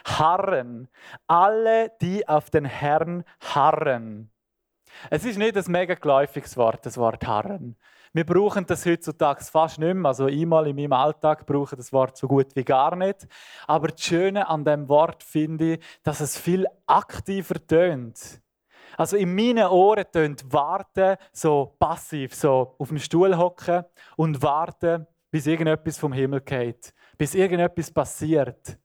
Harren. 0.05 0.87
Alle, 1.27 1.91
die 2.01 2.27
auf 2.27 2.49
den 2.49 2.65
Herrn 2.65 3.23
harren. 3.39 4.29
Es 5.09 5.25
ist 5.25 5.37
nicht 5.37 5.55
ein 5.57 5.71
mega 5.71 5.95
geläufiges 5.95 6.57
Wort, 6.57 6.85
das 6.85 6.97
Wort 6.97 7.25
harren. 7.27 7.75
Wir 8.13 8.25
brauchen 8.25 8.65
das 8.65 8.85
heutzutage 8.85 9.43
fast 9.43 9.79
nicht 9.79 9.93
mehr. 9.93 10.07
Also 10.07 10.25
einmal 10.25 10.67
in 10.67 10.75
meinem 10.75 10.93
Alltag 10.93 11.45
brauche 11.45 11.75
ich 11.75 11.77
das 11.77 11.93
Wort 11.93 12.17
so 12.17 12.27
gut 12.27 12.55
wie 12.55 12.63
gar 12.63 12.95
nicht. 12.95 13.27
Aber 13.67 13.89
das 13.89 14.01
Schöne 14.01 14.47
an 14.47 14.65
dem 14.65 14.89
Wort 14.89 15.23
finde 15.23 15.73
ich, 15.73 15.85
dass 16.03 16.19
es 16.19 16.37
viel 16.37 16.65
aktiver 16.87 17.55
tönt. 17.65 18.41
Also 18.97 19.15
in 19.15 19.33
meinen 19.35 19.67
Ohren 19.67 20.05
tönt 20.11 20.51
warten 20.51 21.17
so 21.31 21.75
passiv, 21.79 22.33
so 22.33 22.75
auf 22.79 22.89
dem 22.89 22.97
Stuhl 22.97 23.37
hocken 23.37 23.85
und 24.15 24.41
warten, 24.41 25.05
bis 25.29 25.45
irgendetwas 25.45 25.99
vom 25.99 26.11
Himmel 26.11 26.41
geht, 26.41 26.93
bis 27.15 27.35
irgendetwas 27.35 27.91
passiert. 27.91 28.79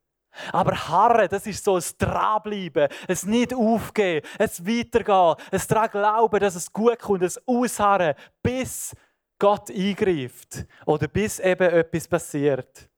Aber 0.52 0.72
harren, 0.88 1.28
das 1.30 1.46
ist 1.46 1.64
so 1.64 1.76
ein 1.76 1.84
Dranbleiben, 1.98 2.88
es 3.08 3.24
nicht 3.24 3.54
aufgeben, 3.54 4.26
es 4.38 4.64
weitergehen, 4.66 5.36
es 5.50 5.66
daran 5.66 5.90
glauben, 5.90 6.40
dass 6.40 6.56
es 6.56 6.72
gut 6.72 6.98
kommt, 6.98 7.22
es 7.22 7.40
ausharren, 7.46 8.14
bis 8.42 8.94
Gott 9.38 9.70
eingreift 9.70 10.66
oder 10.86 11.08
bis 11.08 11.40
eben 11.40 11.68
etwas 11.70 12.06
passiert. 12.06 12.91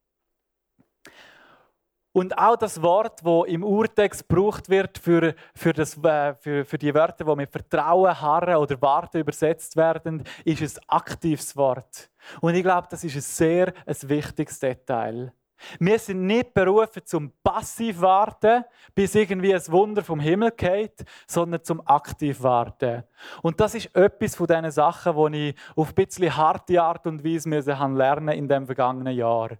Und 2.15 2.37
auch 2.37 2.55
das 2.55 2.81
Wort, 2.81 3.25
wo 3.25 3.43
im 3.43 3.61
Urtext 3.61 4.29
gebraucht 4.29 4.69
wird 4.69 4.97
für, 4.97 5.35
für, 5.53 5.73
das, 5.73 6.01
äh, 6.01 6.33
für, 6.35 6.63
für 6.63 6.77
die 6.77 6.93
Wörter, 6.93 7.25
die 7.25 7.35
mit 7.35 7.51
Vertrauen, 7.51 8.21
Harren 8.21 8.55
oder 8.55 8.81
Warten 8.81 9.17
übersetzt 9.17 9.75
werden, 9.75 10.23
ist 10.45 10.61
ein 10.61 10.83
aktives 10.87 11.57
Wort. 11.57 12.09
Und 12.39 12.55
ich 12.55 12.63
glaube, 12.63 12.87
das 12.89 13.03
ist 13.03 13.15
ein 13.15 13.21
sehr 13.21 13.73
ein 13.85 13.97
wichtiges 14.03 14.57
Detail. 14.59 15.33
Wir 15.77 15.99
sind 15.99 16.25
nicht 16.25 16.53
berufen 16.53 17.01
zum 17.03 17.33
passiv 17.43 17.99
warten, 17.99 18.63
bis 18.93 19.13
irgendwie 19.13 19.53
ein 19.53 19.67
Wunder 19.67 20.01
vom 20.01 20.21
Himmel 20.21 20.51
geht, 20.51 21.03
sondern 21.27 21.65
zum 21.65 21.85
aktiv 21.85 22.41
warten. 22.41 23.03
Und 23.41 23.59
das 23.59 23.75
ist 23.75 23.93
etwas 23.93 24.37
von 24.37 24.47
diesen 24.47 24.71
Sachen, 24.71 25.33
die 25.33 25.49
ich 25.49 25.55
auf 25.75 25.89
ein 25.89 25.95
bisschen 25.95 26.37
harte 26.37 26.81
Art 26.81 27.07
und 27.07 27.25
Weise 27.25 27.49
lernen 27.49 28.37
in 28.37 28.47
dem 28.47 28.67
vergangenen 28.67 29.17
Jahr. 29.17 29.57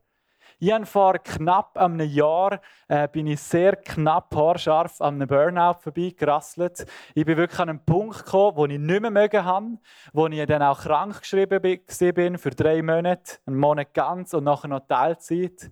Ich 0.57 0.71
habe 0.71 0.85
vor 0.85 1.19
knapp 1.19 1.77
einem 1.77 2.07
Jahr 2.07 2.61
äh, 2.87 3.09
bin 3.09 3.27
ich 3.27 3.41
sehr 3.41 3.75
knapp 3.75 4.33
haarscharf 4.33 5.01
an 5.01 5.15
einem 5.15 5.27
Burnout 5.27 5.81
vorbeigerasselt. 5.81 6.85
Ich 7.13 7.25
bin 7.25 7.35
wirklich 7.35 7.59
an 7.59 7.69
einen 7.69 7.83
Punkt 7.83 8.23
gekommen, 8.23 8.55
wo 8.55 8.65
ich 8.65 8.79
nicht 8.79 9.01
mehr 9.01 9.11
mögen 9.11 9.43
habe, 9.43 9.77
wo 10.13 10.27
ich 10.27 10.45
dann 10.45 10.61
auch 10.61 10.81
krank 10.81 11.19
geschrieben 11.19 11.61
bin 11.61 12.37
für 12.37 12.51
drei 12.51 12.81
Monate, 12.81 13.39
einen 13.45 13.57
Monat 13.57 13.93
ganz 13.93 14.33
und 14.33 14.45
nachher 14.45 14.69
noch 14.69 14.87
Teilzeit. 14.87 15.71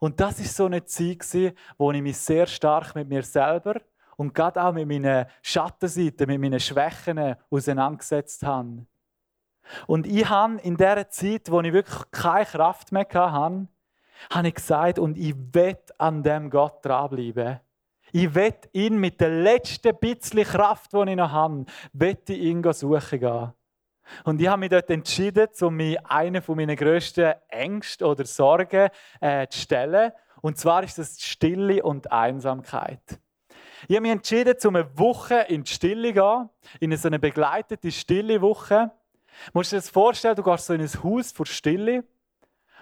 Und 0.00 0.18
das 0.18 0.40
ist 0.40 0.56
so 0.56 0.66
eine 0.66 0.84
Zeit, 0.84 1.54
wo 1.76 1.92
ich 1.92 2.02
mich 2.02 2.18
sehr 2.18 2.46
stark 2.46 2.96
mit 2.96 3.08
mir 3.08 3.22
selber 3.22 3.76
und 4.16 4.34
gerade 4.34 4.60
auch 4.60 4.72
mit 4.72 4.88
meinen 4.88 5.26
Schattenseiten, 5.42 6.26
mit 6.26 6.40
meinen 6.40 6.58
Schwächen 6.58 7.36
auseinandergesetzt 7.50 8.42
habe. 8.42 8.84
Und 9.86 10.06
ich 10.06 10.28
habe 10.28 10.58
in 10.62 10.76
der 10.76 11.08
Zeit, 11.10 11.50
wo 11.50 11.60
ich 11.60 11.72
wirklich 11.72 12.10
keine 12.10 12.46
Kraft 12.46 12.90
mehr 12.90 13.06
hatte, 13.12 13.68
habe 14.30 14.48
ich 14.48 14.54
gesagt, 14.54 14.98
und 14.98 15.16
ich 15.16 15.34
wette 15.52 15.98
an 15.98 16.22
dem 16.22 16.50
Gott 16.50 16.84
dranbleiben. 16.84 17.60
Ich 18.12 18.34
wette 18.34 18.68
ihn 18.72 18.98
mit 18.98 19.20
der 19.20 19.28
letzten 19.28 19.96
bisschen 19.98 20.44
Kraft, 20.44 20.92
die 20.92 21.10
ich 21.10 21.16
noch 21.16 21.30
habe, 21.30 21.66
wette 21.92 22.32
ich 22.32 22.42
ihn 22.42 22.72
suchen 22.72 23.20
gehen. 23.20 23.52
Und 24.24 24.40
ich 24.40 24.48
habe 24.48 24.60
mich 24.60 24.70
dort 24.70 24.88
entschieden, 24.90 25.48
um 25.60 25.76
mich 25.76 25.98
einer 26.06 26.42
meiner 26.46 26.76
grössten 26.76 27.34
Ängste 27.48 28.06
oder 28.06 28.24
Sorgen 28.24 28.88
äh, 29.20 29.46
zu 29.48 29.58
stellen. 29.58 30.12
Und 30.40 30.56
zwar 30.56 30.82
ist 30.82 30.98
das 30.98 31.20
Stille 31.20 31.82
und 31.82 32.10
Einsamkeit. 32.10 33.20
Ich 33.86 33.94
habe 33.94 34.02
mich 34.02 34.12
entschieden, 34.12 34.56
um 34.64 34.76
eine 34.76 34.98
Woche 34.98 35.46
in 35.48 35.64
die 35.64 35.70
Stille 35.70 36.08
zu 36.08 36.14
gehen, 36.14 36.48
in 36.80 36.96
so 36.96 37.08
eine 37.08 37.18
begleitete 37.18 37.92
stille 37.92 38.40
Woche. 38.40 38.90
Du 39.46 39.50
musst 39.58 39.72
dir 39.72 39.76
das 39.76 39.90
vorstellen, 39.90 40.34
du 40.34 40.42
gehst 40.42 40.66
so 40.66 40.72
in 40.74 40.80
ein 40.80 41.02
Haus 41.02 41.30
vor 41.30 41.46
Stille 41.46 42.04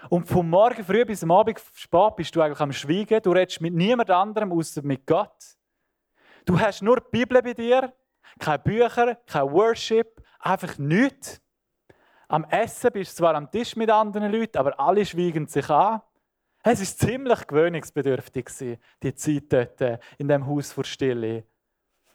und 0.09 0.27
vom 0.27 0.49
Morgen 0.49 0.83
früh 0.83 1.03
bis 1.05 1.23
am 1.23 1.31
Abend 1.31 1.61
spät 1.73 2.15
bist 2.15 2.35
du 2.35 2.41
eigentlich 2.41 2.59
am 2.59 2.71
Schweigen. 2.71 3.21
Du 3.21 3.31
redest 3.31 3.61
mit 3.61 3.73
niemand 3.73 4.09
anderem 4.09 4.51
außer 4.51 4.81
mit 4.83 5.05
Gott. 5.05 5.57
Du 6.45 6.59
hast 6.59 6.81
nur 6.81 6.97
die 6.97 7.09
Bibel 7.11 7.41
bei 7.41 7.53
dir, 7.53 7.93
keine 8.39 8.59
Bücher, 8.59 9.15
kein 9.25 9.51
Worship, 9.51 10.21
einfach 10.39 10.77
nichts. 10.77 11.41
Am 12.29 12.45
Essen 12.45 12.91
bist 12.91 13.13
du 13.13 13.17
zwar 13.17 13.35
am 13.35 13.49
Tisch 13.49 13.75
mit 13.75 13.89
anderen 13.89 14.31
Leuten, 14.31 14.57
aber 14.57 14.79
alle 14.79 15.05
schweigen 15.05 15.47
sich 15.47 15.69
an. 15.69 16.01
Es 16.63 16.79
war 16.79 17.07
ziemlich 17.07 17.47
gewöhnungsbedürftig, 17.47 18.77
die 19.01 19.15
Zeit 19.15 19.43
dort 19.49 20.01
in 20.17 20.27
dem 20.27 20.45
Haus 20.45 20.73
vor 20.73 20.83
Stille. 20.83 21.45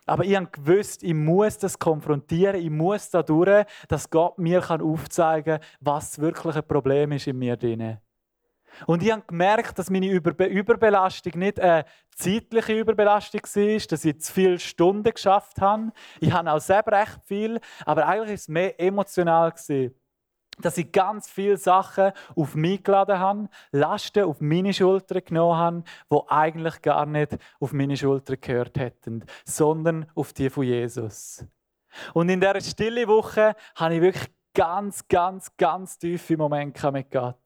Aber 0.06 0.24
ich 0.24 0.34
habe 0.34 0.48
gewusst, 0.48 1.02
ich 1.02 1.14
muss 1.14 1.58
das 1.58 1.78
konfrontieren, 1.78 2.56
ich 2.56 2.70
muss 2.70 3.10
da 3.10 3.22
durch, 3.22 3.64
dass 3.88 4.10
Gott 4.10 4.38
mir 4.38 4.62
aufzeigen 4.68 5.60
kann, 5.60 5.68
was 5.80 6.18
wirklich 6.18 6.56
ein 6.56 6.66
Problem 6.66 7.12
ist 7.12 7.26
in 7.26 7.38
mir 7.38 7.56
drin. 7.56 7.98
Und 8.86 9.02
ich 9.02 9.12
habe 9.12 9.22
gemerkt, 9.26 9.78
dass 9.78 9.90
meine 9.90 10.08
Über 10.08 10.46
Überbelastung 10.46 11.38
nicht 11.38 11.60
eine 11.60 11.84
zeitliche 12.16 12.78
Überbelastung 12.78 13.42
war, 13.42 13.86
dass 13.88 14.04
ich 14.04 14.20
zu 14.20 14.32
viele 14.32 14.58
Stunden 14.58 15.12
geschafft 15.12 15.60
habe. 15.60 15.92
Ich 16.20 16.32
habe 16.32 16.50
auch 16.50 16.60
selber 16.60 16.92
recht 16.92 17.20
viel, 17.24 17.60
aber 17.84 18.06
eigentlich 18.06 18.28
war 18.28 18.34
es 18.34 18.48
mehr 18.48 18.80
emotional. 18.80 19.52
Gewesen 19.52 19.94
dass 20.58 20.78
ich 20.78 20.92
ganz 20.92 21.28
viele 21.30 21.56
Sachen 21.56 22.12
auf 22.36 22.54
mich 22.54 22.82
geladen 22.82 23.18
habe, 23.18 23.48
Lasten 23.70 24.24
auf 24.24 24.40
meine 24.40 24.72
Schultern 24.72 25.22
genommen 25.24 25.58
habe, 25.58 25.84
die 26.10 26.18
eigentlich 26.28 26.82
gar 26.82 27.06
nicht 27.06 27.38
auf 27.60 27.72
meine 27.72 27.96
Schultern 27.96 28.36
gehört 28.40 28.78
hätten, 28.78 29.24
sondern 29.44 30.06
auf 30.14 30.32
die 30.32 30.50
von 30.50 30.64
Jesus. 30.64 31.44
Und 32.14 32.28
in 32.28 32.40
dieser 32.40 32.60
stille 32.60 33.06
Woche 33.06 33.54
habe 33.74 33.94
ich 33.94 34.00
wirklich 34.00 34.30
ganz, 34.54 35.06
ganz, 35.08 35.56
ganz 35.56 35.98
tiefe 35.98 36.36
Momente 36.36 36.90
mit 36.92 37.10
Gott. 37.10 37.42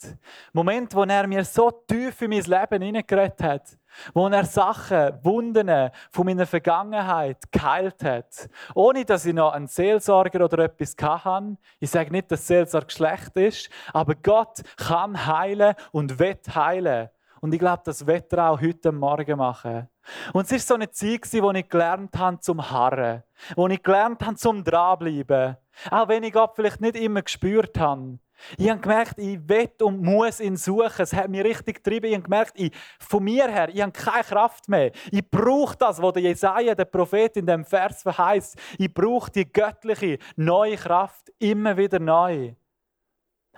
Momente, 0.52 0.96
wo 0.96 1.04
er 1.04 1.26
mir 1.26 1.44
so 1.44 1.70
tief 1.70 2.20
in 2.22 2.30
mein 2.30 2.42
Leben 2.42 2.82
hineingeredet 2.82 3.42
hat. 3.42 3.78
Wo 4.14 4.28
er 4.28 4.44
Sachen, 4.44 5.18
Wunden 5.22 5.90
von 6.10 6.26
meiner 6.26 6.46
Vergangenheit 6.46 7.50
geheilt 7.50 8.02
hat. 8.04 8.48
Ohne, 8.74 9.04
dass 9.04 9.26
ich 9.26 9.34
noch 9.34 9.52
einen 9.52 9.66
Seelsorger 9.66 10.44
oder 10.44 10.64
etwas 10.64 10.96
hatte. 11.00 11.56
Ich 11.80 11.90
sage 11.90 12.10
nicht, 12.10 12.30
dass 12.30 12.46
Seelsorge 12.46 12.90
schlecht 12.90 13.36
ist, 13.36 13.70
aber 13.92 14.14
Gott 14.14 14.62
kann 14.76 15.26
heilen 15.26 15.74
und 15.92 16.18
wird 16.18 16.54
heilen. 16.54 17.10
Und 17.40 17.52
ich 17.52 17.60
glaube, 17.60 17.82
das 17.84 18.06
wird 18.06 18.32
er 18.32 18.50
auch 18.50 18.60
heute 18.60 18.92
Morgen 18.92 19.38
machen. 19.38 19.88
Und 20.32 20.46
es 20.46 20.52
war 20.52 20.58
so 20.58 20.74
eine 20.74 20.90
Zeit, 20.90 21.32
wo 21.42 21.50
ich 21.52 21.68
gelernt 21.68 22.16
habe 22.16 22.40
zum 22.40 22.70
Harren, 22.70 23.22
wo 23.54 23.66
ich 23.68 23.82
gelernt 23.82 24.24
habe 24.24 24.36
zum 24.36 24.64
Dranbleiben. 24.64 25.56
Auch 25.90 26.08
wenn 26.08 26.22
ich 26.22 26.32
Gott 26.32 26.52
vielleicht 26.54 26.80
nicht 26.80 26.96
immer 26.96 27.22
gespürt 27.22 27.78
habe. 27.78 28.18
Ich 28.56 28.68
habe 28.70 28.80
gemerkt, 28.80 29.18
ich 29.18 29.48
will 29.48 29.70
und 29.82 30.02
muss 30.02 30.40
ihn 30.40 30.56
suchen. 30.56 31.02
Es 31.02 31.12
hat 31.12 31.28
mich 31.28 31.42
richtig 31.42 31.82
getrieben. 31.82 32.06
Ich 32.06 32.14
habe 32.14 32.24
gemerkt, 32.24 32.52
ich, 32.56 32.72
von 32.98 33.24
mir 33.24 33.48
her, 33.48 33.68
ich 33.68 33.80
habe 33.80 33.92
keine 33.92 34.24
Kraft 34.24 34.68
mehr. 34.68 34.92
Ich 35.10 35.28
brauche 35.28 35.76
das, 35.76 36.00
was 36.00 36.12
der 36.12 36.22
Jesaja, 36.22 36.74
der 36.74 36.84
Prophet, 36.84 37.36
in 37.36 37.46
dem 37.46 37.64
Vers 37.64 38.02
verheißt. 38.02 38.58
Ich 38.78 38.92
brauche 38.92 39.30
die 39.30 39.50
göttliche, 39.50 40.18
neue 40.36 40.76
Kraft 40.76 41.32
immer 41.38 41.76
wieder 41.76 41.98
neu. 41.98 42.54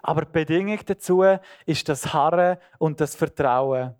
Aber 0.03 0.25
die 0.25 0.33
Bedingung 0.33 0.81
dazu 0.87 1.25
ist 1.67 1.89
das 1.89 2.13
Harren 2.13 2.59
und 2.79 3.01
das 3.01 3.15
Vertrauen. 3.15 3.95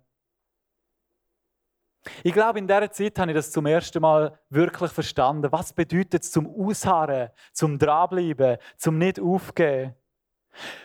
Ich 2.23 2.33
glaube, 2.33 2.59
in 2.59 2.67
dieser 2.67 2.91
Zeit 2.91 3.19
habe 3.19 3.31
ich 3.31 3.35
das 3.35 3.51
zum 3.51 3.65
ersten 3.65 4.01
Mal 4.01 4.39
wirklich 4.49 4.91
verstanden. 4.91 5.51
Was 5.51 5.73
bedeutet 5.73 6.23
es 6.23 6.31
zum 6.31 6.47
Ausharren, 6.47 7.29
zum 7.51 7.77
Dranbleiben, 7.77 8.57
zum 8.77 8.97
nicht 8.97 9.19
aufgeben? 9.19 9.95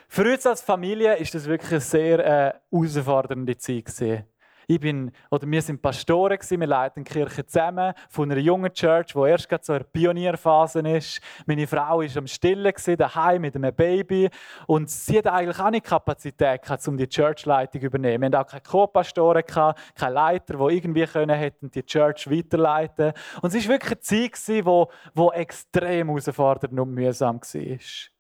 Für 0.09 0.33
uns 0.33 0.47
als 0.47 0.61
Familie 0.61 1.17
ist 1.17 1.35
das 1.35 1.47
wirklich 1.47 1.73
eine 1.73 1.81
sehr 1.81 2.19
äh, 2.21 2.53
herausfordernde 2.71 3.57
Zeit. 3.57 3.87
Gewesen. 3.87 4.25
Ich 4.67 4.81
bin, 4.81 5.13
oder 5.31 5.51
wir 5.51 5.61
sind 5.61 5.83
Pastoren, 5.83 6.39
gewesen, 6.39 6.61
wir 6.61 6.67
leiten 6.67 7.05
die 7.05 7.11
Kirche 7.13 7.45
zusammen 7.45 7.93
von 8.09 8.31
einer 8.31 8.41
jungen 8.41 8.73
Church, 8.73 9.13
die 9.15 9.19
erst 9.29 9.49
gerade 9.49 9.65
so 9.65 9.75
eine 9.75 9.85
Pionierphase 9.85 10.81
ist. 10.81 11.21
Meine 11.47 11.67
Frau 11.67 11.99
war 11.99 12.17
am 12.17 12.27
Stillen, 12.27 12.73
daheim 12.97 13.43
mit 13.43 13.57
einem 13.57 13.75
Baby. 13.75 14.31
Und 14.67 14.89
sie 14.89 15.19
hat 15.19 15.27
eigentlich 15.27 15.59
auch 15.59 15.71
nicht 15.71 15.85
Kapazität 15.85 16.63
gehabt, 16.63 16.89
um 16.89 16.97
die 16.97 17.09
Churchleitung 17.09 17.81
zu 17.81 17.87
übernehmen. 17.87 18.33
Wir 18.33 18.39
hatten 18.39 18.47
auch 18.47 18.51
keine 18.51 18.63
Co-Pastoren, 18.63 19.43
keine 19.45 20.15
Leiter, 20.15 20.57
die 20.57 20.77
irgendwie 20.77 21.07
können 21.07 21.37
hätten 21.37 21.71
die 21.71 21.85
Church 21.85 22.31
weiterleiten 22.31 23.13
Und 23.43 23.55
es 23.55 23.65
war 23.65 23.75
wirklich 23.75 23.93
eine 23.93 24.01
Zeit, 24.01 24.49
die 24.49 25.39
extrem 25.41 26.09
herausfordernd 26.09 26.81
und 26.81 26.95
mühsam 26.95 27.41
war. 27.41 28.14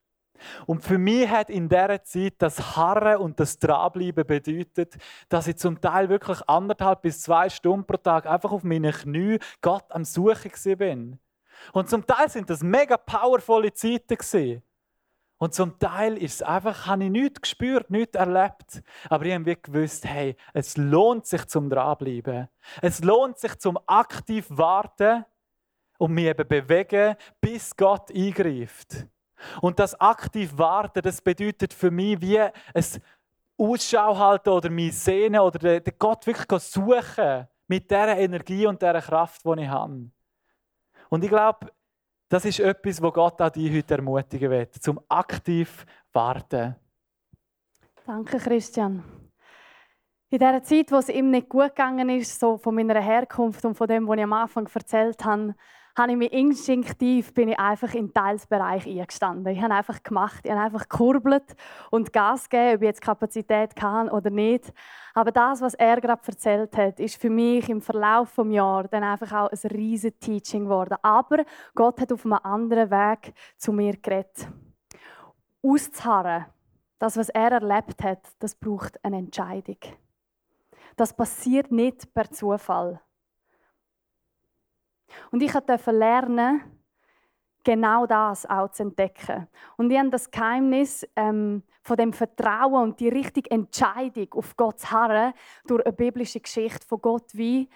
Und 0.67 0.83
für 0.83 0.99
mich 0.99 1.29
hat 1.29 1.51
in 1.51 1.69
dieser 1.69 2.03
Zeit 2.03 2.35
das 2.39 2.77
Harren 2.77 3.19
und 3.19 3.39
das 3.41 3.59
Dranbleiben 3.59 4.27
bedeutet, 4.27 4.97
dass 5.29 5.47
ich 5.47 5.57
zum 5.57 5.81
Teil 5.81 6.09
wirklich 6.09 6.41
anderthalb 6.49 7.03
bis 7.03 7.23
zwei 7.23 7.49
Stunden 7.49 7.87
pro 7.87 7.97
Tag 7.97 8.27
einfach 8.27 8.53
auf 8.53 8.65
meinen 8.65 8.93
Knien 8.93 9.39
Gott 9.61 9.85
am 9.91 10.05
Suchen 10.05 10.77
bin. 10.77 11.19
Und 11.73 11.89
zum 11.89 12.07
Teil 12.07 12.29
sind 12.29 12.51
das 12.51 12.63
mega 12.63 12.97
powervolle 12.97 13.73
Zeiten. 13.73 14.63
Und 15.39 15.53
zum 15.53 15.79
Teil 15.79 16.17
ist 16.17 16.35
es 16.35 16.43
einfach, 16.43 16.87
habe 16.87 17.05
ich 17.05 17.11
nichts 17.11 17.41
gespürt, 17.41 17.91
nichts 17.91 18.17
erlebt. 18.17 18.83
Aber 19.09 19.25
ich 19.25 19.35
habe 19.35 19.57
gewusst, 19.57 20.05
hey, 20.05 20.37
es 20.53 20.77
lohnt 20.77 21.27
sich 21.27 21.47
zum 21.47 21.69
Dranbleiben. 21.69 22.49
Es 22.81 23.03
lohnt 23.03 23.39
sich 23.39 23.59
zum 23.59 23.79
aktiv 23.87 24.47
warten 24.49 25.25
und 25.99 26.13
mich 26.13 26.27
eben 26.27 26.47
bewegen, 26.47 27.17
bis 27.41 27.77
Gott 27.77 28.11
eingreift. 28.11 29.07
Und 29.61 29.79
das 29.79 29.99
aktiv 30.01 30.57
warten, 30.57 31.03
das 31.03 31.21
bedeutet 31.21 31.73
für 31.73 31.91
mich 31.91 32.21
wie 32.21 32.41
ein 32.41 32.53
Ausschau 33.57 34.19
halten 34.19 34.49
oder 34.51 34.71
mich 34.71 34.99
sehnen 34.99 35.41
oder 35.41 35.81
den 35.81 35.95
Gott 35.99 36.27
wirklich 36.27 36.63
suchen 36.63 37.47
mit 37.69 37.91
der 37.91 38.19
Energie 38.19 38.67
und 38.67 38.83
der 38.83 39.01
Kraft, 39.01 39.43
die 39.45 39.63
ich 39.63 39.69
habe. 39.69 40.11
Und 41.09 41.25
ich 41.25 41.31
glaube, 41.31 41.71
das 42.29 42.45
ist 42.45 42.61
etwas, 42.61 43.01
wo 43.01 43.13
Gott 43.13 43.41
auch 43.41 43.51
dich 43.51 43.73
heute 43.73 43.95
ermutigen 43.95 44.51
wird, 44.51 44.75
zum 44.75 45.01
aktiv 45.09 45.87
warten. 46.13 46.75
Danke, 48.07 48.39
Christian. 48.39 49.05
In 50.31 50.39
dieser 50.39 50.63
Zeit, 50.63 50.91
wo 50.91 50.97
es 50.97 51.09
ihm 51.09 51.31
nicht 51.31 51.49
gut 51.49 51.69
gegangen 51.69 52.09
ist, 52.09 52.41
so 52.41 52.59
von 52.59 52.75
meiner 52.75 53.01
Herkunft 53.01 53.65
und 53.65 53.77
von 53.77 53.87
dem, 53.87 54.09
was 54.09 54.17
ich 54.17 54.25
am 54.25 54.33
Anfang 54.33 54.69
erzählt 54.75 55.25
habe, 55.25 55.55
habe 55.97 56.13
ich 56.13 56.19
mich 56.19 56.33
instinktiv 56.33 57.33
bin 57.35 57.51
ich 57.51 57.59
einfach 57.59 57.95
in 57.95 58.13
Teilsbereich 58.13 58.87
eingestanden. 58.87 59.55
Ich 59.55 59.63
habe 59.63 59.75
einfach 59.75 60.03
gemacht, 60.03 60.41
ich 60.45 60.51
habe 60.51 60.63
einfach 60.63 60.89
gekurbelt 60.89 61.55
und 61.91 62.13
Gas 62.13 62.49
gegeben, 62.49 62.77
ob 62.77 62.83
ich 62.83 62.87
jetzt 62.87 63.01
Kapazität 63.01 63.77
kann 63.77 64.09
oder 64.09 64.31
nicht. 64.31 64.73
Aber 65.15 65.31
das, 65.31 65.61
was 65.61 65.75
er 65.75 66.01
gerade 66.01 66.23
erzählt 66.27 66.77
hat, 66.77 66.99
ist 66.99 67.21
für 67.21 67.31
mich 67.31 67.69
im 67.69 67.81
Verlauf 67.81 68.35
des 68.35 68.53
Jahres 68.53 68.91
dann 68.91 69.05
einfach 69.05 69.33
auch 69.33 69.51
ein 69.51 69.71
riesiges 69.71 70.19
Teaching 70.19 70.65
geworden. 70.65 70.97
Aber 71.03 71.45
Gott 71.77 72.01
hat 72.01 72.13
auf 72.13 72.25
einem 72.25 72.41
anderen 72.43 72.91
Weg 72.91 73.33
zu 73.57 73.73
mir 73.73 73.97
geredet. 73.97 74.49
Auszuharren, 75.63 76.47
das, 76.99 77.17
was 77.17 77.29
er 77.29 77.53
erlebt 77.53 78.03
hat, 78.03 78.23
das 78.41 78.57
braucht 78.57 79.03
eine 79.05 79.19
Entscheidung. 79.19 79.79
Das 80.97 81.15
passiert 81.15 81.71
nicht 81.71 82.13
per 82.13 82.31
Zufall. 82.31 83.01
Und 85.31 85.43
ich 85.43 85.53
durfte 85.53 85.91
lernen, 85.91 86.63
genau 87.65 88.07
das 88.07 88.47
auch 88.47 88.71
zu 88.71 88.85
entdecken. 88.85 89.49
Und 89.77 89.91
ich 89.91 89.99
habe 89.99 90.11
das 90.11 90.31
Geheimnis 90.31 91.07
ähm, 91.17 91.63
von 91.83 91.97
dem 91.97 92.13
Vertrauen 92.13 92.83
und 92.83 93.01
die 93.01 93.09
richtige 93.09 93.51
Entscheidung 93.51 94.29
auf 94.33 94.57
Gottes 94.57 94.91
Harren 94.91 95.33
durch 95.67 95.85
eine 95.85 95.93
biblische 95.93 96.41
Geschichte 96.41 96.87
von 96.87 97.01
Gott 97.01 97.31
wie 97.33 97.69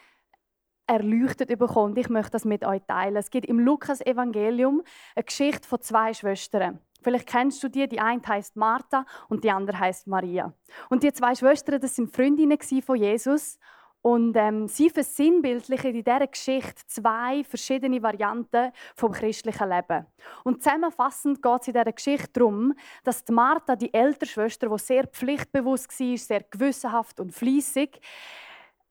erleuchtet 0.87 1.57
bekommen. 1.59 1.93
Und 1.93 1.99
ich 1.99 2.09
möchte 2.09 2.33
das 2.33 2.45
mit 2.45 2.65
euch 2.65 2.83
teilen. 2.87 3.17
Es 3.17 3.31
gibt 3.31 3.47
im 3.47 3.61
Lukas-Evangelium 3.61 4.83
eine 5.15 5.25
Geschichte 5.25 5.67
von 5.67 5.81
zwei 5.81 6.15
Schwestern. 6.15 6.81
Vielleicht 7.03 7.29
kennst 7.29 7.63
du 7.63 7.69
die. 7.69 7.87
Die 7.89 8.01
eine 8.01 8.23
heißt 8.27 8.57
Martha 8.57 9.05
und 9.29 9.45
die 9.45 9.51
andere 9.51 9.79
heißt 9.79 10.07
Maria. 10.07 10.53
Und 10.89 11.03
die 11.03 11.13
zwei 11.13 11.35
Schwestern, 11.35 11.81
das 11.81 11.95
sind 11.95 12.15
Freundinnen 12.15 12.59
von 12.83 12.97
Jesus. 12.97 13.59
Und 14.09 14.37
ähm, 14.39 14.69
sie 14.69 14.89
versinnbildlichen 14.89 15.95
in 15.95 16.03
dieser 16.03 16.27
Geschichte 16.27 16.81
zwei 16.87 17.45
verschiedene 17.45 18.03
Varianten 18.03 18.73
vom 18.97 19.13
christlichen 19.13 19.69
Leben. 19.69 20.07
Und 20.45 20.63
zusammenfassend 20.63 21.43
geht 21.43 21.61
es 21.61 21.69
in 21.69 21.75
dieser 21.75 21.93
Geschichte 21.93 22.31
darum, 22.33 22.73
dass 23.05 23.23
Martha, 23.29 23.77
die 23.77 23.93
ältere 23.93 24.25
Schwester, 24.27 24.71
die 24.71 24.79
sehr 24.79 25.07
pflichtbewusst 25.09 26.01
war, 26.01 26.17
sehr 26.17 26.43
gewissenhaft 26.51 27.21
und 27.21 27.35
fließig, 27.35 28.01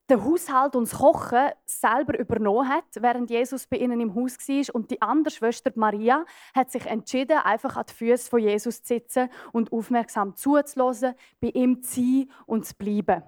den 0.08 0.24
Haushalt 0.24 0.76
und 0.76 0.88
das 0.88 1.00
Kochen 1.00 1.50
selber 1.66 2.20
übernommen 2.20 2.70
hat, 2.70 2.86
während 3.00 3.32
Jesus 3.32 3.66
bei 3.66 3.78
ihnen 3.78 4.00
im 4.00 4.14
Haus 4.14 4.38
war. 4.38 4.76
Und 4.76 4.92
die 4.92 5.02
andere 5.02 5.34
Schwester 5.34 5.72
Maria 5.74 6.26
hat 6.54 6.72
sich 6.72 6.86
entschieden, 6.86 7.40
einfach 7.40 7.76
an 7.76 7.86
die 7.90 7.94
Füße 7.94 8.30
von 8.30 8.40
Jesus 8.40 8.84
zu 8.84 8.94
sitzen 8.94 9.30
und 9.52 9.74
aufmerksam 9.74 10.36
zuzuhören, 10.36 11.16
bei 11.42 11.48
ihm 11.48 11.82
zu 11.82 11.96
sein 11.96 12.32
und 12.46 12.68
zu 12.68 12.76
bleiben. 12.76 13.24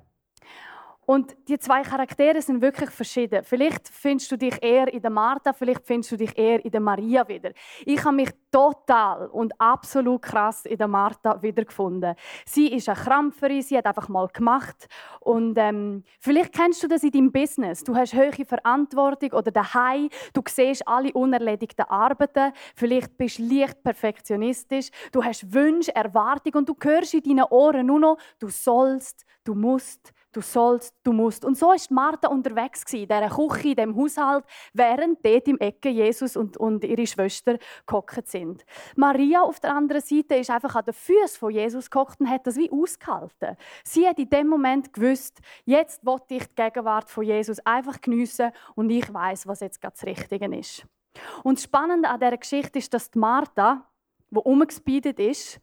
Und 1.10 1.36
die 1.48 1.58
zwei 1.58 1.82
Charaktere 1.82 2.40
sind 2.40 2.62
wirklich 2.62 2.92
verschieden. 2.92 3.44
Vielleicht 3.44 3.88
findest 3.90 4.32
du 4.32 4.38
dich 4.38 4.62
eher 4.62 4.94
in 4.94 5.02
der 5.02 5.10
Martha, 5.10 5.54
vielleicht 5.54 5.84
findest 5.84 6.12
du 6.12 6.18
dich 6.18 6.38
eher 6.38 6.64
in 6.64 6.70
der 6.70 6.82
Maria 6.82 7.28
wieder. 7.28 7.50
Ich 7.84 8.06
habe 8.06 8.16
mich 8.16 8.30
total 8.52 9.26
und 9.30 9.60
absolut 9.60 10.22
krass 10.22 10.66
in 10.66 10.78
der 10.78 10.88
Martha 10.88 11.42
wiedergefunden. 11.42 12.14
Sie 12.46 12.68
ist 12.68 12.90
eine 12.90 13.00
Krampferin, 13.00 13.64
sie 13.64 13.76
hat 13.76 13.88
einfach 13.88 14.08
mal 14.08 14.28
gemacht. 14.28 14.88
Und 15.22 15.58
ähm, 15.58 16.04
vielleicht 16.20 16.54
kennst 16.54 16.84
du 16.84 16.88
das 16.88 17.02
in 17.02 17.10
deinem 17.10 17.32
Business. 17.32 17.84
Du 17.84 17.96
hast 17.96 18.14
hohe 18.14 18.46
Verantwortung 18.46 19.32
oder 19.32 19.50
daheim. 19.50 20.10
Du 20.32 20.44
siehst 20.48 20.88
alle 20.88 21.12
unerledigten 21.14 21.86
Arbeiten. 21.86 22.54
Vielleicht 22.76 23.18
bist 23.18 23.40
du 23.40 23.48
leicht 23.48 23.82
perfektionistisch. 23.82 24.90
Du 25.12 25.24
hast 25.24 25.52
Wünsche, 25.52 25.96
Erwartungen 25.96 26.58
und 26.58 26.70
du 26.70 26.76
hörst 26.80 27.16
in 27.16 27.24
deinen 27.24 27.46
Ohren 27.50 27.88
nur 27.88 28.00
noch, 28.00 28.18
du 28.38 28.50
sollst, 28.50 29.26
du 29.44 29.56
musst, 29.56 30.14
du 30.32 30.42
sollst, 30.42 30.94
du 31.04 31.12
musst. 31.12 31.44
Und 31.44 31.58
so 31.58 31.72
ist 31.72 31.92
Martha 31.92 32.28
unterwegs 32.28 32.84
in 32.94 33.08
dieser 33.08 33.30
Küche, 33.30 33.70
in 33.70 33.76
diesem 33.76 33.96
Haushalt, 33.96 34.46
während 34.74 35.26
dort 35.26 35.48
im 35.48 35.58
Ecke 35.60 35.90
Jesus 35.90 36.38
und, 36.38 36.58
und 36.58 36.84
ihre 36.84 37.08
Schwester 37.08 37.58
gehockt 37.86 38.28
sind. 38.28 38.66
Maria 38.96 39.42
auf 39.42 39.60
der 39.60 39.74
anderen 39.76 40.02
Seite 40.02 40.36
ist 40.36 40.50
einfach 40.50 40.76
an 40.76 40.86
den 40.86 40.94
Füßen 40.94 41.40
von 41.40 41.52
Jesus 41.52 41.90
gehockt 41.90 42.20
und 42.20 42.30
hat 42.30 42.46
das 42.46 42.58
wie 42.58 42.72
ausgehalten. 42.72 43.58
Sie 43.84 44.08
hat 44.08 44.20
in 44.20 44.30
dem 44.30 44.48
Moment 44.48 44.94
gewusst, 44.94 45.40
jetzt 45.66 46.06
will 46.06 46.18
ich 46.30 46.48
die 46.48 46.56
Gegenwart 46.56 47.10
von 47.10 47.24
Jesus 47.24 47.60
einfach 47.66 48.00
geniessen 48.02 48.52
und 48.76 48.90
ich 48.90 49.12
weiß, 49.12 49.48
was 49.48 49.62
jetzt 49.62 49.84
das 49.84 50.04
Richtige 50.06 50.56
ist. 50.56 50.86
Und 51.44 51.58
das 51.58 51.64
Spannende 51.64 52.10
an 52.10 52.20
dieser 52.20 52.38
Geschichte 52.38 52.80
ist, 52.80 52.94
dass 52.94 53.12
die 53.12 53.20
Martha, 53.20 53.86
die 54.30 54.38
umgespeedet 54.38 55.20
ist, 55.20 55.60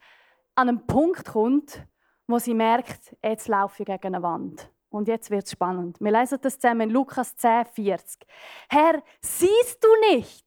an 0.55 0.69
einen 0.69 0.87
Punkt 0.87 1.27
kommt, 1.27 1.87
wo 2.27 2.39
sie 2.39 2.55
merkt, 2.55 3.17
jetzt 3.23 3.49
laufe 3.49 3.83
ich 3.83 3.87
gegen 3.87 4.15
eine 4.15 4.23
Wand. 4.23 4.71
Und 4.91 5.09
jetzt 5.09 5.31
wird 5.31 5.45
es 5.45 5.53
spannend. 5.53 6.01
Wir 6.01 6.13
lesen 6.13 6.39
das 6.41 6.59
zusammen 6.59 6.83
in 6.83 6.91
Lukas 6.91 7.37
10, 7.37 7.67
40. 7.67 8.27
Herr, 8.69 9.03
siehst 9.21 9.83
du 9.83 9.89
nicht, 10.13 10.47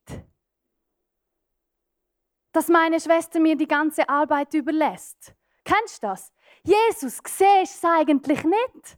dass 2.51 2.67
meine 2.67 2.99
Schwester 2.99 3.39
mir 3.39 3.55
die 3.55 3.67
ganze 3.67 4.07
Arbeit 4.09 4.53
überlässt? 4.53 5.35
Kennst 5.63 6.01
du 6.01 6.07
das? 6.07 6.33
Jesus, 6.63 7.19
siehst 7.25 7.75
es 7.75 7.85
eigentlich 7.85 8.43
nicht? 8.43 8.97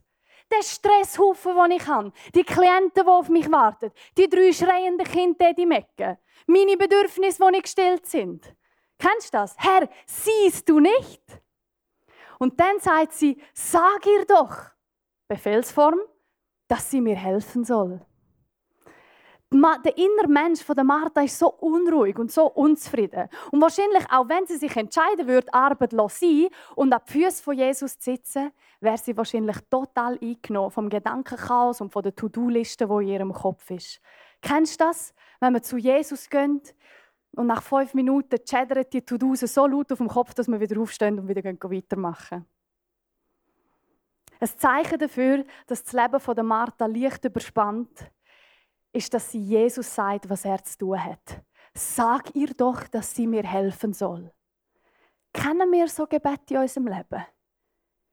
Der 0.50 0.62
Stresshaufen, 0.62 1.54
den 1.54 1.76
ich 1.76 1.86
habe, 1.86 2.12
die 2.34 2.44
Klienten, 2.44 3.04
die 3.04 3.10
auf 3.10 3.28
mich 3.28 3.50
warten, 3.50 3.90
die 4.16 4.28
drei 4.28 4.52
schreienden 4.52 5.06
Kinder 5.06 5.52
die 5.54 5.70
Ecke, 5.70 6.18
meine 6.46 6.76
Bedürfnisse, 6.76 7.42
die 7.44 7.50
nicht 7.52 7.64
gestillt 7.64 8.06
sind. 8.06 8.54
Kennst 8.98 9.34
du 9.34 9.38
das? 9.38 9.56
Herr, 9.58 9.88
siehst 10.06 10.68
du 10.68 10.78
nicht? 10.78 11.41
Und 12.42 12.58
dann 12.58 12.80
sagt 12.80 13.12
sie, 13.12 13.40
sag 13.54 14.04
ihr 14.04 14.24
doch, 14.26 14.56
Befehlsform, 15.28 16.00
dass 16.66 16.90
sie 16.90 17.00
mir 17.00 17.14
helfen 17.14 17.62
soll. 17.62 18.00
der 19.52 19.96
innere 19.96 20.26
Mensch 20.26 20.60
von 20.64 20.74
der 20.74 20.82
Martha 20.82 21.20
ist 21.20 21.38
so 21.38 21.52
unruhig 21.52 22.18
und 22.18 22.32
so 22.32 22.46
unzufrieden. 22.46 23.28
Und 23.52 23.60
wahrscheinlich, 23.60 24.10
auch 24.10 24.28
wenn 24.28 24.44
sie 24.44 24.56
sich 24.56 24.76
entscheiden 24.76 25.28
würde, 25.28 25.54
Arbeit 25.54 25.92
sein 25.92 26.48
und 26.74 26.92
an 26.92 27.00
die 27.06 27.12
Füße 27.12 27.44
von 27.44 27.56
Jesus 27.56 27.96
zu 28.00 28.10
sitzen, 28.10 28.50
wäre 28.80 28.98
sie 28.98 29.16
wahrscheinlich 29.16 29.58
total 29.70 30.18
eingenommen 30.20 30.72
vom 30.72 30.88
Gedankenchaos 30.88 31.80
und 31.80 31.92
von 31.92 32.02
der 32.02 32.16
To-Do-Liste, 32.16 32.88
die 32.88 33.04
in 33.04 33.08
ihrem 33.08 33.32
Kopf 33.32 33.70
ist. 33.70 34.00
Kennst 34.40 34.80
du 34.80 34.86
das? 34.86 35.14
Wenn 35.38 35.52
man 35.52 35.62
zu 35.62 35.76
Jesus 35.76 36.28
geht 36.28 36.74
und 37.34 37.46
nach 37.46 37.62
fünf 37.62 37.94
Minuten 37.94 38.38
chattert 38.44 38.92
die 38.92 39.02
To-Dos 39.02 39.40
so 39.40 39.66
laut 39.66 39.90
auf 39.92 39.98
dem 39.98 40.08
Kopf, 40.08 40.34
dass 40.34 40.48
man 40.48 40.60
wieder 40.60 40.80
aufsteht 40.80 41.12
und 41.12 41.28
wieder 41.28 41.42
weitermachen 41.44 42.46
Ein 44.40 44.48
Zeichen 44.58 44.98
dafür, 44.98 45.44
dass 45.66 45.82
das 45.82 45.92
Leben 45.92 46.20
von 46.20 46.34
der 46.34 46.44
Martha 46.44 46.86
leicht 46.86 47.24
überspannt 47.24 48.10
ist, 48.92 49.12
dass 49.14 49.30
sie 49.30 49.40
Jesus 49.40 49.94
sagt, 49.94 50.28
was 50.28 50.44
er 50.44 50.62
zu 50.62 50.78
tun 50.78 51.02
hat. 51.02 51.42
Sag 51.74 52.34
ihr 52.34 52.48
doch, 52.48 52.86
dass 52.88 53.14
sie 53.14 53.26
mir 53.26 53.44
helfen 53.44 53.94
soll. 53.94 54.30
Kennen 55.32 55.72
wir 55.72 55.88
so 55.88 56.06
Gebete 56.06 56.54
in 56.54 56.60
unserem 56.60 56.88
Leben? 56.88 57.24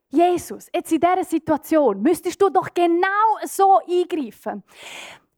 Jesus, 0.08 0.68
jetzt 0.74 0.90
in 0.90 1.00
dieser 1.00 1.24
Situation 1.24 2.02
müsstest 2.02 2.40
du 2.40 2.48
doch 2.48 2.72
genau 2.74 3.06
so 3.44 3.78
eingreifen. 3.86 4.64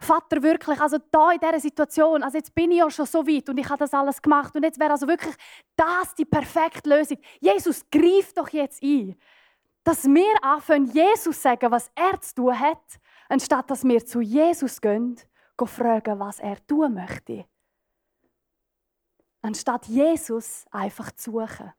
Vater, 0.02 0.42
wirklich, 0.42 0.80
also 0.80 0.98
da 1.10 1.32
in 1.32 1.40
dieser 1.40 1.60
Situation, 1.60 2.22
also 2.22 2.36
jetzt 2.36 2.54
bin 2.54 2.70
ich 2.70 2.78
ja 2.78 2.90
schon 2.90 3.06
so 3.06 3.26
weit 3.26 3.48
und 3.48 3.58
ich 3.58 3.68
habe 3.68 3.78
das 3.78 3.94
alles 3.94 4.20
gemacht 4.20 4.54
und 4.54 4.62
jetzt 4.62 4.78
wäre 4.78 4.90
also 4.90 5.06
wirklich 5.06 5.34
das 5.76 6.14
die 6.14 6.24
perfekte 6.24 6.90
Lösung. 6.90 7.18
Jesus, 7.40 7.84
greif 7.90 8.32
doch 8.34 8.48
jetzt 8.50 8.82
ein. 8.82 9.16
Dass 9.84 10.04
wir 10.04 10.44
anfangen, 10.44 10.86
Jesus 10.86 11.40
sagen, 11.42 11.70
was 11.70 11.90
er 11.94 12.20
zu 12.20 12.34
tun 12.34 12.58
hat, 12.58 12.82
anstatt 13.28 13.70
dass 13.70 13.84
wir 13.84 14.04
zu 14.04 14.20
Jesus 14.20 14.80
gehen 14.80 15.16
fragen, 15.64 16.18
was 16.18 16.40
er 16.40 16.64
tun 16.66 16.94
möchte. 16.94 17.44
Anstatt 19.42 19.86
Jesus 19.86 20.66
einfach 20.72 21.12
zu 21.12 21.32
suchen. 21.32 21.72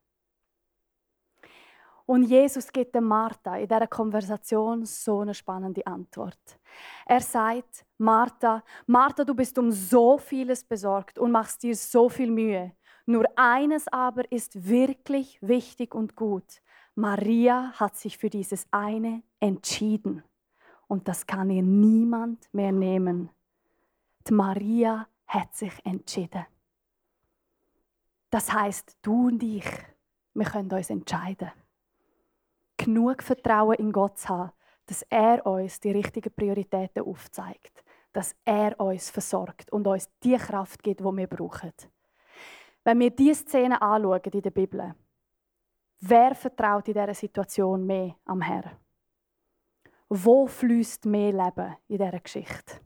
Und 2.13 2.25
Jesus 2.25 2.71
gibt 2.71 2.93
dem 2.93 3.05
Martha 3.05 3.55
in 3.57 3.67
dieser 3.67 3.87
Konversation 3.87 4.85
so 4.85 5.21
eine 5.21 5.33
spannende 5.33 5.83
Antwort. 5.87 6.59
Er 7.07 7.21
sagt, 7.21 7.83
Martha, 7.97 8.63
Martha, 8.85 9.23
du 9.23 9.33
bist 9.33 9.57
um 9.57 9.71
so 9.71 10.19
vieles 10.19 10.63
besorgt 10.63 11.17
und 11.17 11.31
machst 11.31 11.63
dir 11.63 11.75
so 11.75 12.09
viel 12.09 12.29
Mühe. 12.29 12.73
Nur 13.07 13.25
eines 13.35 13.87
aber 13.87 14.31
ist 14.31 14.67
wirklich 14.69 15.39
wichtig 15.41 15.95
und 15.95 16.15
gut. 16.15 16.61
Maria 16.93 17.71
hat 17.79 17.95
sich 17.95 18.19
für 18.19 18.29
dieses 18.29 18.67
eine 18.69 19.23
entschieden. 19.39 20.21
Und 20.85 21.07
das 21.07 21.25
kann 21.25 21.49
ihr 21.49 21.63
niemand 21.63 22.47
mehr 22.53 22.71
nehmen. 22.71 23.31
Die 24.27 24.35
Maria 24.35 25.07
hat 25.25 25.55
sich 25.55 25.73
entschieden. 25.83 26.45
Das 28.29 28.53
heißt, 28.53 28.97
du 29.01 29.29
und 29.29 29.41
ich, 29.41 29.65
wir 30.35 30.45
können 30.45 30.71
uns 30.71 30.91
entscheiden. 30.91 31.51
Genug 32.83 33.23
Vertrauen 33.23 33.75
in 33.75 33.91
Gott 33.93 34.17
zu 34.17 34.27
haben, 34.27 34.51
dass 34.87 35.03
er 35.03 35.45
uns 35.45 35.79
die 35.79 35.91
richtigen 35.91 36.33
Prioritäten 36.33 37.03
aufzeigt, 37.03 37.81
dass 38.11 38.35
er 38.43 38.77
uns 38.77 39.09
versorgt 39.09 39.71
und 39.71 39.87
uns 39.87 40.09
die 40.21 40.35
Kraft 40.35 40.83
gibt, 40.83 40.99
die 40.99 41.05
wir 41.05 41.27
brauchen. 41.27 41.71
Wenn 42.83 42.99
wir 42.99 43.11
diese 43.11 43.43
Szene 43.43 43.81
anschauen 43.81 44.19
in 44.33 44.41
der 44.41 44.51
Bibel, 44.51 44.93
wer 46.01 46.35
vertraut 46.35 46.87
in 46.89 46.93
dieser 46.93 47.13
Situation 47.13 47.85
mehr 47.85 48.15
am 48.25 48.41
Herrn? 48.41 48.77
Wo 50.09 50.45
fließt 50.45 51.05
mehr 51.05 51.31
Leben 51.31 51.77
in 51.87 51.97
dieser 51.97 52.19
Geschichte? 52.19 52.81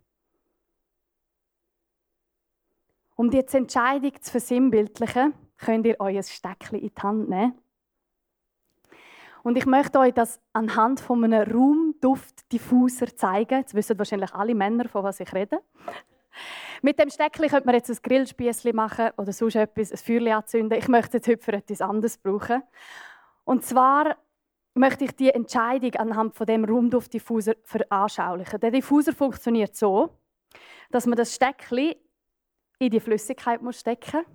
Um 3.16 3.32
die 3.32 3.40
Entscheidung 3.40 4.22
zu 4.22 4.30
versinnbildlichen, 4.30 5.34
könnt 5.58 5.88
ihr 5.88 5.96
euer 5.98 6.22
Steckchen 6.22 6.78
in 6.78 6.92
die 6.94 7.02
Hand 7.02 7.30
nehmen. 7.30 7.60
Und 9.48 9.58
ich 9.58 9.66
möchte 9.66 9.98
euch 10.00 10.14
das 10.14 10.42
anhand 10.52 11.00
von 11.00 11.24
einem 11.24 11.50
Raumduftdiffuser 11.50 13.16
zeigen. 13.16 13.60
Jetzt 13.60 13.74
wissen 13.74 13.98
wahrscheinlich 13.98 14.34
alle 14.34 14.54
Männer, 14.54 14.90
von 14.90 15.06
was 15.06 15.22
ich 15.22 15.34
rede. 15.34 15.62
Mit 16.82 17.00
dem 17.00 17.10
Steckchen 17.10 17.48
könnte 17.48 17.66
man 17.66 17.76
jetzt 17.76 17.90
ein 17.90 17.98
Grillspießchen 18.04 18.76
machen 18.76 19.12
oder 19.16 19.32
sonst 19.32 19.56
etwas, 19.56 19.94
ein 19.94 20.00
Feuerchen 20.00 20.34
anzünden. 20.34 20.78
Ich 20.78 20.90
möchte 20.90 21.20
es 21.20 21.28
heute 21.30 21.42
für 21.42 21.54
etwas 21.54 21.80
anderes 21.80 22.18
brauchen. 22.18 22.62
Und 23.46 23.64
zwar 23.64 24.18
möchte 24.74 25.06
ich 25.06 25.16
die 25.16 25.30
Entscheidung 25.30 25.96
anhand 25.96 26.36
von 26.36 26.46
dem 26.46 26.66
Raumduftdiffuser 26.66 27.54
veranschaulichen. 27.64 28.60
Der 28.60 28.72
Diffuser 28.72 29.14
funktioniert 29.14 29.78
so, 29.78 30.10
dass 30.92 31.06
man 31.06 31.16
das 31.16 31.34
Steckchen 31.34 31.96
in 32.80 32.90
die 32.90 33.00
Flüssigkeit 33.00 33.62
muss 33.62 33.80
stecken 33.80 34.26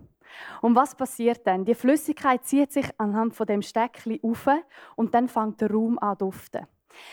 Und 0.60 0.74
was 0.74 0.94
passiert 0.94 1.46
dann? 1.46 1.64
Die 1.64 1.74
Flüssigkeit 1.74 2.44
zieht 2.44 2.72
sich 2.72 2.88
anhand 2.98 3.34
von 3.34 3.46
dem 3.46 3.62
Steckli 3.62 4.20
auf 4.22 4.48
und 4.96 5.14
dann 5.14 5.28
fängt 5.28 5.60
der 5.60 5.70
Raum 5.70 5.98
an 5.98 6.18
zu 6.18 6.26
duften. 6.26 6.66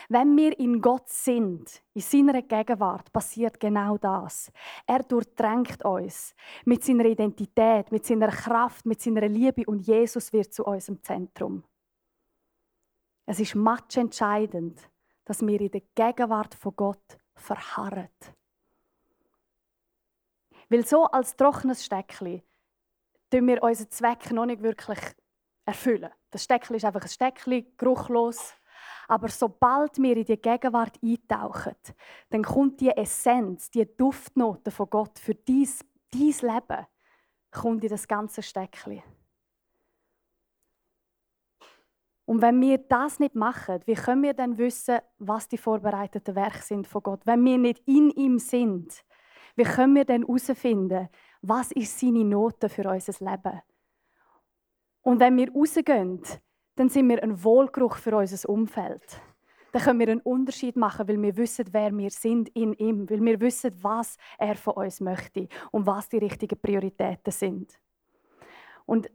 Wenn 0.10 0.36
wir 0.36 0.58
in 0.60 0.82
Gott 0.82 1.10
sind, 1.10 1.82
in 1.94 2.02
seiner 2.02 2.42
Gegenwart, 2.42 3.12
passiert 3.12 3.60
genau 3.60 3.98
das. 3.98 4.52
Er 4.86 5.04
durchdrängt 5.04 5.84
uns 5.86 6.36
mit 6.66 6.84
seiner 6.84 7.06
Identität, 7.06 7.92
mit 7.92 8.06
seiner 8.06 8.28
Kraft, 8.28 8.86
mit 8.86 9.02
seiner 9.02 9.28
Liebe 9.28 9.64
und 9.66 9.80
Jesus 9.80 10.34
wird 10.34 10.54
zu 10.54 10.66
unserem 10.66 11.02
Zentrum. 11.02 11.64
Es 13.26 13.40
ist 13.40 13.56
entscheidend, 13.96 14.90
dass 15.24 15.46
wir 15.46 15.62
in 15.62 15.72
der 15.72 15.82
Gegenwart 15.94 16.56
von 16.56 16.76
Gott 16.76 17.18
verharren. 17.36 18.10
Weil 20.70 20.86
so 20.86 21.06
als 21.06 21.36
trockenes 21.36 21.86
Steckchen 21.86 22.42
tun 23.30 23.48
wir 23.48 23.64
unseren 23.64 23.90
Zweck 23.90 24.32
noch 24.32 24.46
nicht 24.46 24.62
wirklich 24.62 25.00
erfüllen. 25.66 26.12
Das 26.32 26.44
Steckchen 26.44 26.76
ist 26.76 26.86
einfach 26.86 27.02
ein 27.02 27.08
Steckchen, 27.08 27.66
geruchlos. 27.78 28.54
Aber 29.08 29.30
sobald 29.30 29.98
wir 29.98 30.16
in 30.18 30.26
die 30.26 30.40
Gegenwart 30.40 31.00
eintauchen, 31.04 31.76
dann 32.30 32.44
kommt 32.44 32.80
die 32.80 32.92
Essenz, 32.92 33.72
die 33.72 33.86
Duftnote 33.98 34.70
von 34.72 34.90
Gott 34.90 35.18
für 35.18 35.34
dies, 35.34 35.84
dies 36.14 36.42
Leben, 36.42 36.86
kommt 37.52 37.84
in 37.84 37.90
das 37.90 38.08
ganze 38.08 38.44
Steckchen. 38.44 39.02
Und 42.26 42.44
wenn 42.44 42.62
wir 42.62 42.78
das 42.78 43.18
nicht 43.18 43.34
machen, 43.34 43.82
wie 43.86 43.96
können 43.96 44.22
wir 44.22 44.36
dann 44.36 44.60
wissen, 44.60 45.00
was 45.18 45.48
die 45.48 45.58
vorbereiteten 45.58 46.36
Werke 46.36 46.62
sind 46.62 46.86
von 46.86 47.02
Gott? 47.02 47.22
Wenn 47.26 47.44
wir 47.44 47.58
nicht 47.58 47.82
in 47.88 48.12
ihm 48.12 48.38
sind, 48.38 49.04
wie 49.56 49.64
können 49.64 49.96
wir 49.96 50.06
denn 50.06 50.22
herausfinden, 50.22 51.10
was 51.42 51.72
ist 51.72 52.00
seine 52.00 52.24
Note 52.24 52.70
für 52.70 52.90
unser 52.90 53.14
Leben? 53.26 53.62
Und 55.02 55.20
wenn 55.20 55.38
wir 55.38 55.52
rausgehen, 55.52 56.22
dann 56.76 56.90
sind 56.90 57.10
wir 57.10 57.24
ein 57.24 57.44
Wohlgeruch 57.44 57.98
für 57.98 58.16
unser 58.16 58.50
Umfeld. 58.50 59.22
Dann 59.72 59.82
können 59.82 60.00
wir 60.00 60.10
einen 60.10 60.22
Unterschied 60.22 60.76
machen, 60.76 61.08
weil 61.08 61.22
wir 61.22 61.38
wissen, 61.38 61.68
wer 61.72 61.96
wir 61.96 62.10
sind 62.10 62.50
in 62.50 62.74
ihm, 62.74 63.10
weil 63.10 63.24
wir 63.24 63.40
wissen, 63.40 63.72
was 63.82 64.18
er 64.38 64.56
von 64.56 64.74
uns 64.74 65.00
möchte 65.00 65.48
und 65.72 65.86
was 65.86 66.10
die 66.10 66.18
richtigen 66.18 66.60
Prioritäten 66.60 67.32
sind. 67.32 67.80
Und 68.86 69.12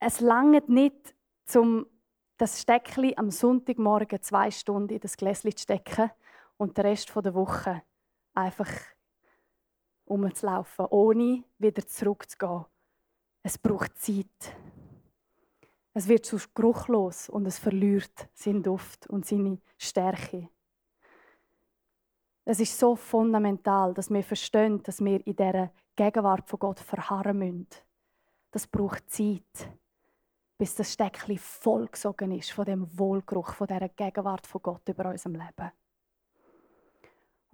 es 0.00 0.20
langt 0.20 0.68
nicht, 0.68 1.14
um 1.54 1.86
das 2.38 2.60
Steckli 2.62 3.14
am 3.16 3.30
Sonntagmorgen 3.30 4.22
zwei 4.22 4.50
Stunden 4.50 4.94
in 4.94 5.00
das 5.00 5.16
Gläschen 5.16 5.54
zu 5.54 5.62
stecken 5.62 6.10
und 6.56 6.76
den 6.76 6.86
Rest 6.86 7.12
der 7.14 7.34
Woche 7.34 7.82
einfach 8.34 8.70
umzulaufen, 10.04 10.86
ohne 10.90 11.44
wieder 11.58 11.86
zurückzugehen. 11.86 12.64
Es 13.42 13.58
braucht 13.58 13.98
Zeit. 13.98 14.56
Es 15.92 16.08
wird 16.08 16.26
sonst 16.26 16.54
geruchlos 16.54 17.28
und 17.28 17.46
es 17.46 17.58
verliert 17.58 18.28
seinen 18.34 18.62
Duft 18.62 19.06
und 19.06 19.26
seine 19.26 19.58
Stärke. 19.78 20.48
Es 22.44 22.60
ist 22.60 22.78
so 22.78 22.96
fundamental, 22.96 23.94
dass 23.94 24.10
wir 24.10 24.22
verstehen, 24.22 24.82
dass 24.82 25.02
wir 25.02 25.26
in 25.26 25.36
dieser 25.36 25.70
Gegenwart 25.96 26.48
von 26.48 26.58
Gott 26.58 26.80
verharren 26.80 27.38
müssen. 27.38 27.68
Das 28.50 28.66
braucht 28.66 29.08
Zeit, 29.10 29.70
bis 30.58 30.74
das 30.74 30.92
Steckchen 30.92 31.38
vollgesogen 31.38 32.32
ist 32.32 32.52
von 32.52 32.64
dem 32.64 32.98
Wohlgeruch, 32.98 33.54
von 33.54 33.66
dieser 33.66 33.88
Gegenwart 33.88 34.46
von 34.46 34.62
Gott 34.62 34.88
über 34.88 35.10
unserem 35.10 35.36
Leben. 35.36 35.72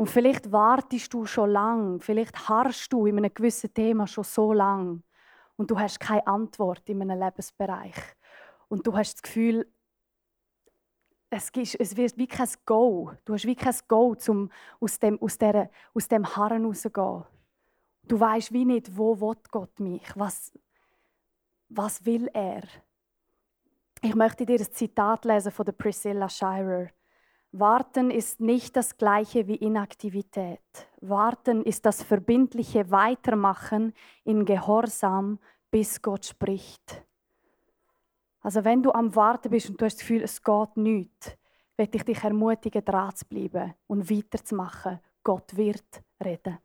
Und 0.01 0.07
vielleicht 0.07 0.51
wartest 0.51 1.13
du 1.13 1.27
schon 1.27 1.51
lang, 1.51 2.01
vielleicht 2.01 2.49
harrst 2.49 2.91
du 2.91 3.05
in 3.05 3.19
einem 3.19 3.35
gewissen 3.35 3.75
Thema 3.75 4.07
schon 4.07 4.25
so 4.25 4.55
lang 4.55 5.03
und 5.57 5.71
du 5.71 5.79
hast 5.79 6.01
keine 6.01 6.27
Antwort 6.27 6.89
in 6.89 7.03
einem 7.03 7.21
Lebensbereich. 7.21 7.97
Und 8.69 8.87
du 8.87 8.97
hast 8.97 9.17
das 9.17 9.23
Gefühl, 9.23 9.71
es, 11.29 11.51
ist, 11.51 11.75
es 11.75 11.99
wird 11.99 12.17
wie 12.17 12.27
kein 12.27 12.49
Go. 12.65 13.13
Du 13.27 13.35
hast 13.35 13.45
wie 13.45 13.55
kein 13.55 13.75
Go, 13.89 14.17
um 14.29 14.51
aus 14.81 14.99
dem, 14.99 15.21
aus 15.21 15.37
der, 15.37 15.69
aus 15.93 16.09
dem 16.09 16.35
Harren 16.35 16.65
rauszugehen. 16.65 17.25
Du 18.05 18.19
weißt 18.19 18.55
wie 18.55 18.65
nicht, 18.65 18.97
wo 18.97 19.21
will 19.21 19.37
Gott 19.51 19.79
mich? 19.81 20.11
Was, 20.15 20.51
was 21.69 22.07
will 22.07 22.31
er? 22.33 22.63
Ich 24.01 24.15
möchte 24.15 24.47
dir 24.47 24.61
ein 24.61 24.73
Zitat 24.73 25.27
lesen 25.27 25.53
von 25.53 25.67
der 25.67 25.73
Priscilla 25.73 26.31
Shirer. 26.31 26.89
Warten 27.53 28.13
ist 28.13 28.41
nicht 28.41 28.77
das 28.77 28.97
gleiche 28.97 29.49
wie 29.49 29.57
Inaktivität. 29.57 30.61
Warten 31.01 31.65
ist 31.65 31.85
das 31.85 32.03
verbindliche 32.03 32.91
Weitermachen 32.93 33.93
in 34.25 34.45
Gehorsam, 34.45 35.41
bis 35.71 36.01
Gott 36.01 36.27
spricht. 36.27 37.05
Also 38.41 38.65
wenn 38.65 38.83
du 38.83 38.93
am 38.93 39.15
Warten 39.17 39.51
bist 39.51 39.69
und 39.69 39.81
du 39.81 39.85
hast 39.85 39.95
das 39.97 40.01
Gefühl, 40.01 40.23
es 40.23 40.43
geht 40.43 40.77
nichts, 40.77 41.37
möchte 41.77 41.97
ich 41.97 42.05
dich 42.05 42.23
ermutigen, 42.23 42.85
dran 42.85 43.15
zu 43.17 43.27
bleiben 43.27 43.75
und 43.89 44.09
weiterzumachen. 44.09 45.01
Gott 45.25 45.57
wird 45.57 46.03
reden. 46.25 46.59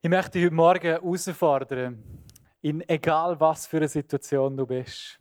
Ich 0.00 0.08
möchte 0.08 0.30
dich 0.38 0.44
heute 0.44 0.54
Morgen 0.54 0.86
herausfordern, 0.86 2.02
in 2.60 2.86
egal 2.88 3.38
was 3.40 3.66
für 3.66 3.78
eine 3.78 3.88
Situation 3.88 4.56
du 4.56 4.66
bist. 4.66 5.18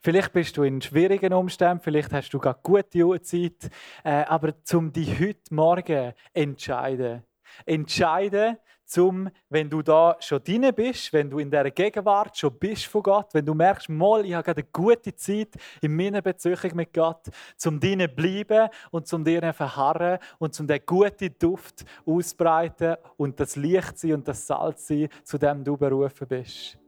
Vielleicht 0.00 0.32
bist 0.32 0.56
du 0.56 0.62
in 0.62 0.80
schwierigen 0.80 1.32
Umständen, 1.32 1.82
vielleicht 1.82 2.12
hast 2.12 2.30
du 2.30 2.38
gerade 2.38 2.60
gute 2.62 3.22
Zeit, 3.22 3.70
äh, 4.04 4.24
aber 4.24 4.62
zum 4.62 4.92
dich 4.92 5.18
heute 5.18 5.54
Morgen 5.54 6.12
entscheiden. 6.32 7.24
Entscheiden, 7.66 8.58
zum, 8.92 9.30
wenn 9.48 9.70
du 9.70 9.80
da 9.80 10.16
schon 10.20 10.44
drin 10.44 10.70
bist, 10.74 11.12
wenn 11.14 11.30
du 11.30 11.38
in 11.38 11.50
der 11.50 11.70
Gegenwart 11.70 12.36
schon 12.36 12.52
bist 12.58 12.84
von 12.86 13.02
Gott, 13.02 13.32
wenn 13.32 13.46
du 13.46 13.54
merkst, 13.54 13.88
mal, 13.88 14.24
ich 14.24 14.34
habe 14.34 14.44
gerade 14.44 14.60
eine 14.60 14.68
gute 14.70 15.14
Zeit 15.16 15.48
in 15.80 15.96
meiner 15.96 16.20
Beziehung 16.20 16.74
mit 16.74 16.92
Gott, 16.92 17.30
zum 17.56 17.80
drinnen 17.80 18.14
bleiben 18.14 18.68
und 18.90 19.06
zum 19.06 19.24
dir 19.24 19.52
verharren 19.54 20.18
und 20.38 20.54
zum 20.54 20.66
den 20.66 20.80
guten 20.84 21.34
Duft 21.38 21.84
ausbreiten 22.04 22.96
und 23.16 23.40
das 23.40 23.56
Licht 23.56 23.98
sein 23.98 24.12
und 24.12 24.28
das 24.28 24.46
Salz 24.46 24.86
sein, 24.86 25.08
zu 25.24 25.38
dem 25.38 25.64
du 25.64 25.76
berufen 25.76 26.28
bist. 26.28 26.78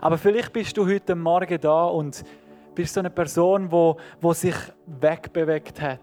Aber 0.00 0.18
vielleicht 0.18 0.52
bist 0.52 0.76
du 0.76 0.86
heute 0.86 1.16
Morgen 1.16 1.60
da 1.60 1.86
und 1.86 2.24
bist 2.74 2.94
so 2.94 3.00
eine 3.00 3.10
Person, 3.10 3.70
wo, 3.70 3.98
wo 4.20 4.32
sich 4.32 4.54
wegbewegt 4.86 5.80
hat, 5.80 6.02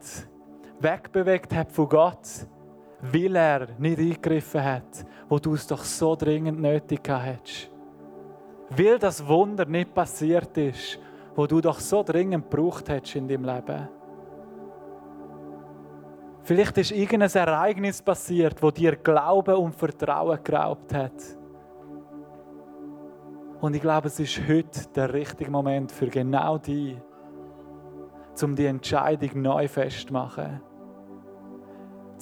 wegbewegt 0.81 1.55
hat 1.55 1.71
von 1.71 1.87
Gott 1.87 2.27
weil 3.01 3.35
er 3.35 3.67
nicht 3.77 3.99
eingegriffen 3.99 4.63
hat, 4.63 5.05
wo 5.27 5.39
du 5.39 5.53
es 5.53 5.65
doch 5.67 5.83
so 5.83 6.15
dringend 6.15 6.59
nötig 6.59 7.07
hättest. 7.07 7.69
Weil 8.69 8.99
das 8.99 9.25
Wunder 9.25 9.65
nicht 9.65 9.93
passiert 9.93 10.55
ist, 10.57 10.99
wo 11.35 11.47
du 11.47 11.61
doch 11.61 11.79
so 11.79 12.03
dringend 12.03 12.49
gebraucht 12.49 12.89
hättest 12.89 13.15
in 13.15 13.27
deinem 13.27 13.45
Leben. 13.45 13.87
Vielleicht 16.43 16.77
ist 16.77 16.91
irgendein 16.91 17.29
Ereignis 17.29 18.01
passiert, 18.01 18.61
wo 18.61 18.71
dir 18.71 18.95
Glauben 18.95 19.55
und 19.55 19.75
Vertrauen 19.75 20.39
geraubt 20.43 20.93
hat. 20.93 21.13
Und 23.61 23.75
ich 23.75 23.81
glaube, 23.81 24.07
es 24.07 24.19
ist 24.19 24.41
heute 24.47 24.87
der 24.95 25.13
richtige 25.13 25.51
Moment 25.51 25.91
für 25.91 26.07
genau 26.07 26.57
die, 26.57 26.97
um 28.41 28.55
die 28.55 28.65
Entscheidung 28.65 29.41
neu 29.41 29.67
festzumachen 29.67 30.61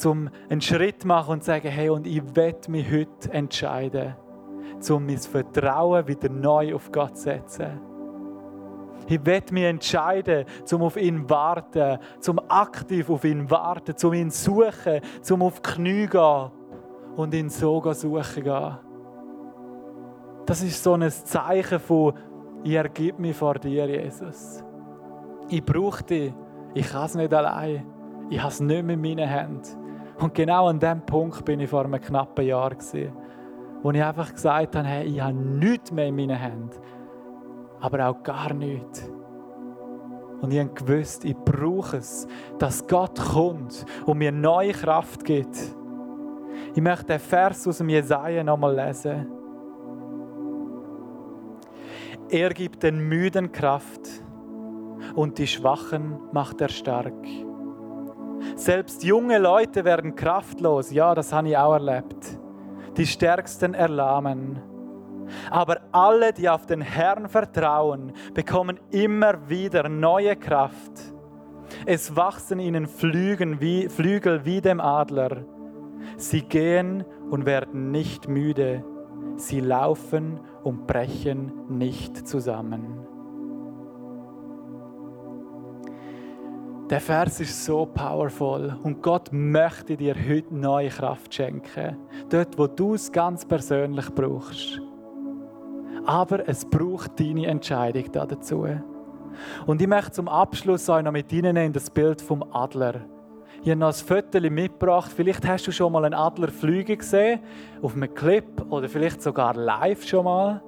um 0.05 0.29
einen 0.49 0.61
Schritt 0.61 1.05
machen 1.05 1.33
und 1.33 1.43
sagen, 1.43 1.69
hey, 1.69 1.89
und 1.89 2.07
ich 2.07 2.21
werde 2.35 2.71
mich 2.71 2.89
heute 2.91 3.31
entscheiden, 3.31 4.15
um 4.89 5.05
mein 5.05 5.17
Vertrauen 5.17 6.07
wieder 6.07 6.29
neu 6.29 6.75
auf 6.75 6.91
Gott 6.91 7.17
zu 7.17 7.23
setzen. 7.23 7.81
Ich 9.07 9.25
werde 9.25 9.53
mich 9.53 9.63
entscheiden, 9.63 10.45
um 10.71 10.83
auf 10.83 10.97
ihn 10.97 11.29
warten, 11.29 11.97
um 12.27 12.39
aktiv 12.49 13.09
auf 13.09 13.23
ihn 13.23 13.49
warten, 13.49 13.95
um 14.05 14.13
ihn 14.13 14.29
suchen, 14.29 15.01
um 15.29 15.41
auf 15.41 15.61
die 15.61 15.69
Knie 15.69 16.07
gehen 16.07 16.51
und 17.15 17.33
ihn 17.33 17.49
so 17.49 17.81
suchen 17.93 18.43
gehen. 18.43 18.77
Das 20.45 20.61
ist 20.61 20.83
so 20.83 20.93
ein 20.93 21.09
Zeichen 21.09 21.79
von, 21.79 22.13
ich 22.63 22.73
ergib 22.73 23.19
mich 23.19 23.35
vor 23.35 23.55
dir, 23.55 23.87
Jesus. 23.87 24.63
Ich 25.49 25.63
brauche 25.63 26.03
dich. 26.03 26.33
Ich 26.73 26.89
kann 26.89 27.05
es 27.05 27.15
nicht 27.15 27.33
allein. 27.33 27.85
Ich 28.29 28.39
habe 28.39 28.51
es 28.51 28.59
nicht 28.59 28.77
in 28.77 29.01
meinen 29.01 29.27
Händen. 29.27 29.86
Und 30.19 30.33
genau 30.33 30.67
an 30.67 30.79
diesem 30.79 31.01
Punkt 31.01 31.45
bin 31.45 31.59
ich 31.59 31.69
vor 31.69 31.85
einem 31.85 32.01
knappen 32.01 32.45
Jahr, 32.45 32.71
gewesen, 32.71 33.13
wo 33.83 33.91
ich 33.91 34.03
einfach 34.03 34.33
gesagt 34.33 34.75
habe, 34.75 34.87
hey, 34.87 35.05
ich 35.05 35.21
habe 35.21 35.33
nichts 35.33 35.91
mehr 35.91 36.07
in 36.07 36.15
meinen 36.15 36.37
Händen, 36.37 36.71
aber 37.79 38.07
auch 38.07 38.23
gar 38.23 38.53
nichts. 38.53 39.09
Und 40.41 40.51
ich 40.53 40.59
habe 40.59 40.69
gewusst, 40.69 41.25
ich 41.25 41.35
brauche 41.35 41.97
es, 41.97 42.27
dass 42.59 42.85
Gott 42.87 43.19
kommt 43.19 43.85
und 44.05 44.17
mir 44.17 44.31
neue 44.31 44.71
Kraft 44.71 45.23
gibt. 45.23 45.57
Ich 46.73 46.81
möchte 46.81 47.05
den 47.05 47.19
Vers 47.19 47.67
aus 47.67 47.79
dem 47.79 47.89
Jesaja 47.89 48.43
nochmal 48.43 48.75
lesen. 48.75 49.27
Er 52.29 52.49
gibt 52.49 52.83
den 52.83 52.99
Müden 53.07 53.51
Kraft 53.51 54.01
und 55.15 55.37
die 55.37 55.47
Schwachen 55.47 56.19
macht 56.33 56.61
er 56.61 56.69
stark. 56.69 57.13
Selbst 58.55 59.03
junge 59.03 59.37
Leute 59.37 59.85
werden 59.85 60.15
kraftlos. 60.15 60.91
Ja, 60.91 61.13
das 61.15 61.33
habe 61.33 61.49
ich 61.49 61.57
auch 61.57 61.73
erlebt. 61.73 62.39
Die 62.97 63.05
Stärksten 63.05 63.73
erlahmen. 63.73 64.61
Aber 65.49 65.81
alle, 65.91 66.33
die 66.33 66.49
auf 66.49 66.65
den 66.65 66.81
Herrn 66.81 67.27
vertrauen, 67.27 68.13
bekommen 68.33 68.79
immer 68.91 69.49
wieder 69.49 69.89
neue 69.89 70.35
Kraft. 70.35 70.91
Es 71.85 72.15
wachsen 72.15 72.59
ihnen 72.59 72.87
Flügel 72.87 73.59
wie, 73.59 73.89
Flügel 73.89 74.45
wie 74.45 74.61
dem 74.61 74.79
Adler. 74.79 75.45
Sie 76.15 76.41
gehen 76.41 77.03
und 77.29 77.45
werden 77.45 77.91
nicht 77.91 78.27
müde. 78.27 78.83
Sie 79.35 79.59
laufen 79.59 80.39
und 80.63 80.87
brechen 80.87 81.51
nicht 81.69 82.27
zusammen. 82.27 83.05
Der 86.89 87.01
Vers 87.01 87.41
ist 87.41 87.65
so 87.65 87.85
powerful 87.85 88.77
und 88.81 89.03
Gott 89.03 89.27
möchte 89.33 89.97
dir 89.97 90.15
heute 90.15 90.55
neue 90.55 90.87
Kraft 90.87 91.33
schenken. 91.33 91.97
Dort, 92.29 92.57
wo 92.57 92.65
du 92.65 92.93
es 92.93 93.11
ganz 93.11 93.45
persönlich 93.45 94.09
brauchst. 94.15 94.79
Aber 96.05 96.47
es 96.47 96.63
braucht 96.63 97.19
deine 97.19 97.47
Entscheidung 97.47 98.09
dazu. 98.13 98.65
Und 99.65 99.81
ich 99.81 99.87
möchte 99.87 100.11
zum 100.11 100.29
Abschluss 100.29 100.87
euch 100.87 101.03
noch 101.03 101.11
mit 101.11 101.29
Ihnen 101.33 101.57
in 101.57 101.73
das 101.73 101.89
Bild 101.89 102.21
vom 102.21 102.41
Adler. 102.53 103.01
Ich 103.61 103.69
habe 103.69 103.79
noch 103.81 103.87
ein 103.87 103.93
Foto 103.93 104.39
mitgebracht. 104.49 105.11
Vielleicht 105.13 105.45
hast 105.45 105.67
du 105.67 105.73
schon 105.73 105.91
mal 105.91 106.05
einen 106.05 106.13
Adler 106.13 106.47
fliegen 106.47 106.99
gesehen, 106.99 107.41
auf 107.81 107.95
einem 107.95 108.13
Clip 108.13 108.45
oder 108.69 108.87
vielleicht 108.87 109.21
sogar 109.21 109.55
live 109.55 110.07
schon 110.07 110.23
mal. 110.23 110.63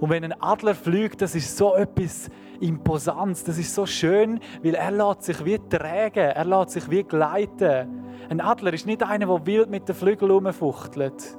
Und 0.00 0.08
wenn 0.08 0.24
ein 0.24 0.40
Adler 0.40 0.74
fliegt, 0.74 1.20
das 1.20 1.34
ist 1.34 1.54
so 1.54 1.74
etwas 1.74 2.30
Imposanz. 2.62 3.44
Das 3.44 3.58
ist 3.58 3.74
so 3.74 3.84
schön, 3.86 4.40
weil 4.62 4.74
er 4.74 4.90
lässt 4.90 5.24
sich 5.24 5.44
wie 5.44 5.58
tragen, 5.58 6.30
er 6.30 6.44
lässt 6.44 6.70
sich 6.70 6.90
wie 6.90 7.02
gleiten. 7.02 8.02
Ein 8.30 8.40
Adler 8.40 8.72
ist 8.72 8.86
nicht 8.86 9.02
einer, 9.02 9.26
der 9.26 9.46
wild 9.46 9.68
mit 9.68 9.88
den 9.88 9.94
Flügeln 9.94 10.30
rumfuchtelt. 10.30 11.36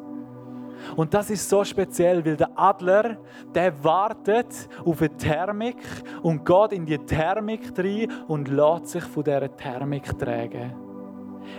Und 0.98 1.14
das 1.14 1.30
ist 1.30 1.50
so 1.50 1.64
speziell, 1.64 2.26
weil 2.26 2.36
der 2.36 2.50
Adler, 2.56 3.18
der 3.56 3.84
wartet 3.84 4.68
auf 4.84 5.02
eine 5.02 5.16
Thermik 5.16 5.78
und 6.22 6.46
geht 6.46 6.74
in 6.74 6.86
die 6.86 6.98
Thermik 6.98 7.72
rein 7.78 8.12
und 8.28 8.50
lässt 8.50 8.88
sich 8.90 9.04
von 9.04 9.24
dieser 9.24 9.56
Thermik 9.56 10.18
tragen. 10.20 10.74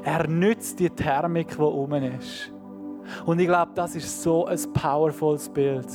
Er 0.03 0.29
nützt 0.29 0.79
die 0.79 0.91
Thermik, 0.91 1.57
die 1.57 1.63
oben 1.63 2.05
ist. 2.19 2.53
Und 3.25 3.39
ich 3.39 3.47
glaube, 3.47 3.73
das 3.75 3.97
ist 3.97 4.23
so 4.23 4.47
ein 4.47 4.59
powervolles 4.75 5.49
Bild 5.49 5.89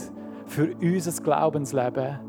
für 0.45 0.75
unser 0.81 1.23
Glaubensleben 1.23 2.28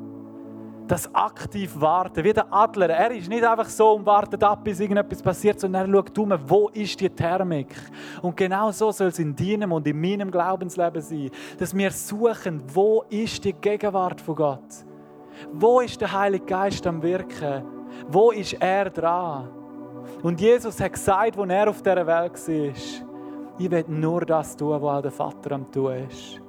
das 0.90 1.14
aktiv 1.14 1.80
Warten, 1.80 2.24
wie 2.24 2.32
der 2.32 2.52
Adler. 2.52 2.90
Er 2.90 3.12
ist 3.12 3.28
nicht 3.28 3.44
einfach 3.44 3.68
so 3.68 3.92
und 3.92 4.04
wartet 4.04 4.42
ab, 4.42 4.64
bis 4.64 4.80
irgendetwas 4.80 5.22
passiert, 5.22 5.60
sondern 5.60 5.88
er 5.88 5.96
schaut 5.96 6.18
um, 6.18 6.34
wo 6.46 6.68
ist 6.70 6.98
die 7.00 7.08
Thermik. 7.08 7.74
Und 8.22 8.36
genau 8.36 8.72
so 8.72 8.90
soll 8.90 9.08
es 9.08 9.18
in 9.20 9.36
deinem 9.36 9.70
und 9.70 9.86
in 9.86 10.00
meinem 10.00 10.30
Glaubensleben 10.30 11.00
sein, 11.00 11.30
dass 11.58 11.76
wir 11.76 11.92
suchen, 11.92 12.60
wo 12.74 13.04
ist 13.08 13.44
die 13.44 13.52
Gegenwart 13.52 14.20
von 14.20 14.34
Gott? 14.34 14.84
Wo 15.52 15.80
ist 15.80 16.00
der 16.00 16.12
Heilige 16.12 16.44
Geist 16.44 16.84
am 16.86 17.00
Wirken? 17.02 17.64
Wo 18.08 18.32
ist 18.32 18.54
er 18.54 18.90
dran? 18.90 19.48
Und 20.22 20.40
Jesus 20.40 20.80
hat 20.80 20.92
gesagt, 20.92 21.38
als 21.38 21.50
er 21.50 21.70
auf 21.70 21.82
dieser 21.82 22.06
Welt 22.06 22.32
war, 22.48 22.74
ich 23.58 23.70
will 23.70 23.84
nur 23.86 24.22
das 24.22 24.56
tun, 24.56 24.82
was 24.82 24.98
auch 24.98 25.02
der 25.02 25.10
Vater 25.12 25.52
am 25.52 25.70
tun 25.70 25.92
ist. 26.08 26.40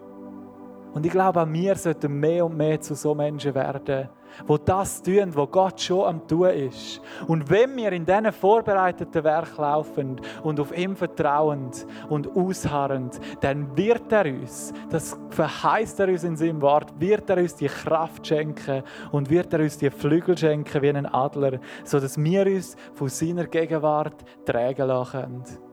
Und 0.93 1.05
ich 1.05 1.11
glaube, 1.11 1.41
auch 1.41 1.47
wir 1.47 1.75
sollten 1.75 2.19
mehr 2.19 2.45
und 2.45 2.57
mehr 2.57 2.81
zu 2.81 2.95
so 2.95 3.13
Menschen 3.13 3.53
werden, 3.53 4.09
wo 4.47 4.57
das 4.57 5.01
tun, 5.01 5.35
wo 5.35 5.47
Gott 5.47 5.81
schon 5.81 6.05
am 6.05 6.27
tun 6.27 6.49
ist. 6.49 7.01
Und 7.27 7.49
wenn 7.49 7.75
wir 7.75 7.91
in 7.91 8.05
diesen 8.05 8.31
vorbereiteten 8.31 9.23
Werk 9.23 9.57
laufen 9.57 10.19
und 10.43 10.59
auf 10.59 10.75
ihm 10.77 10.95
vertrauend 10.95 11.85
und 12.09 12.35
ausharrend, 12.35 13.19
dann 13.41 13.75
wird 13.75 14.11
er 14.11 14.25
uns, 14.25 14.73
das 14.89 15.17
verheißt 15.29 15.99
er 15.99 16.09
uns 16.09 16.23
in 16.23 16.35
seinem 16.35 16.61
Wort, 16.61 16.93
wird 16.99 17.29
er 17.29 17.37
uns 17.37 17.55
die 17.55 17.67
Kraft 17.67 18.27
schenken 18.27 18.83
und 19.11 19.29
wird 19.29 19.53
er 19.53 19.61
uns 19.61 19.77
die 19.77 19.89
Flügel 19.89 20.37
schenken 20.37 20.81
wie 20.81 20.89
einen 20.89 21.05
Adler, 21.05 21.59
sodass 21.83 22.17
wir 22.17 22.45
uns 22.45 22.75
von 22.93 23.09
seiner 23.09 23.45
Gegenwart 23.45 24.15
tragen 24.45 24.87
lassen 24.87 25.11
können. 25.11 25.70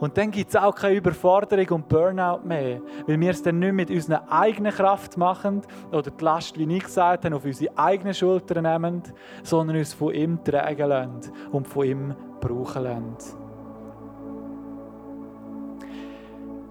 Und 0.00 0.16
dann 0.16 0.30
gibt 0.30 0.50
es 0.50 0.56
auch 0.56 0.74
keine 0.74 0.96
Überforderung 0.96 1.68
und 1.68 1.88
Burnout 1.88 2.40
mehr, 2.44 2.80
weil 3.06 3.20
wir 3.20 3.30
es 3.30 3.42
dann 3.42 3.58
nicht 3.58 3.72
mit 3.72 3.90
unserer 3.90 4.30
eigenen 4.30 4.72
Kraft 4.72 5.16
machen 5.16 5.62
oder 5.92 6.10
die 6.10 6.24
Last, 6.24 6.58
wie 6.58 6.76
ich 6.76 6.84
gesagt 6.84 7.24
habe, 7.24 7.36
auf 7.36 7.44
unsere 7.44 7.76
eigenen 7.78 8.14
Schultern 8.14 8.64
nehmen, 8.64 9.02
sondern 9.42 9.76
uns 9.76 9.94
von 9.94 10.12
ihm 10.14 10.42
tragen 10.42 10.88
lassen 10.88 11.32
und 11.52 11.68
von 11.68 11.86
ihm 11.86 12.14
brauchen 12.40 12.82
lassen. 12.82 13.44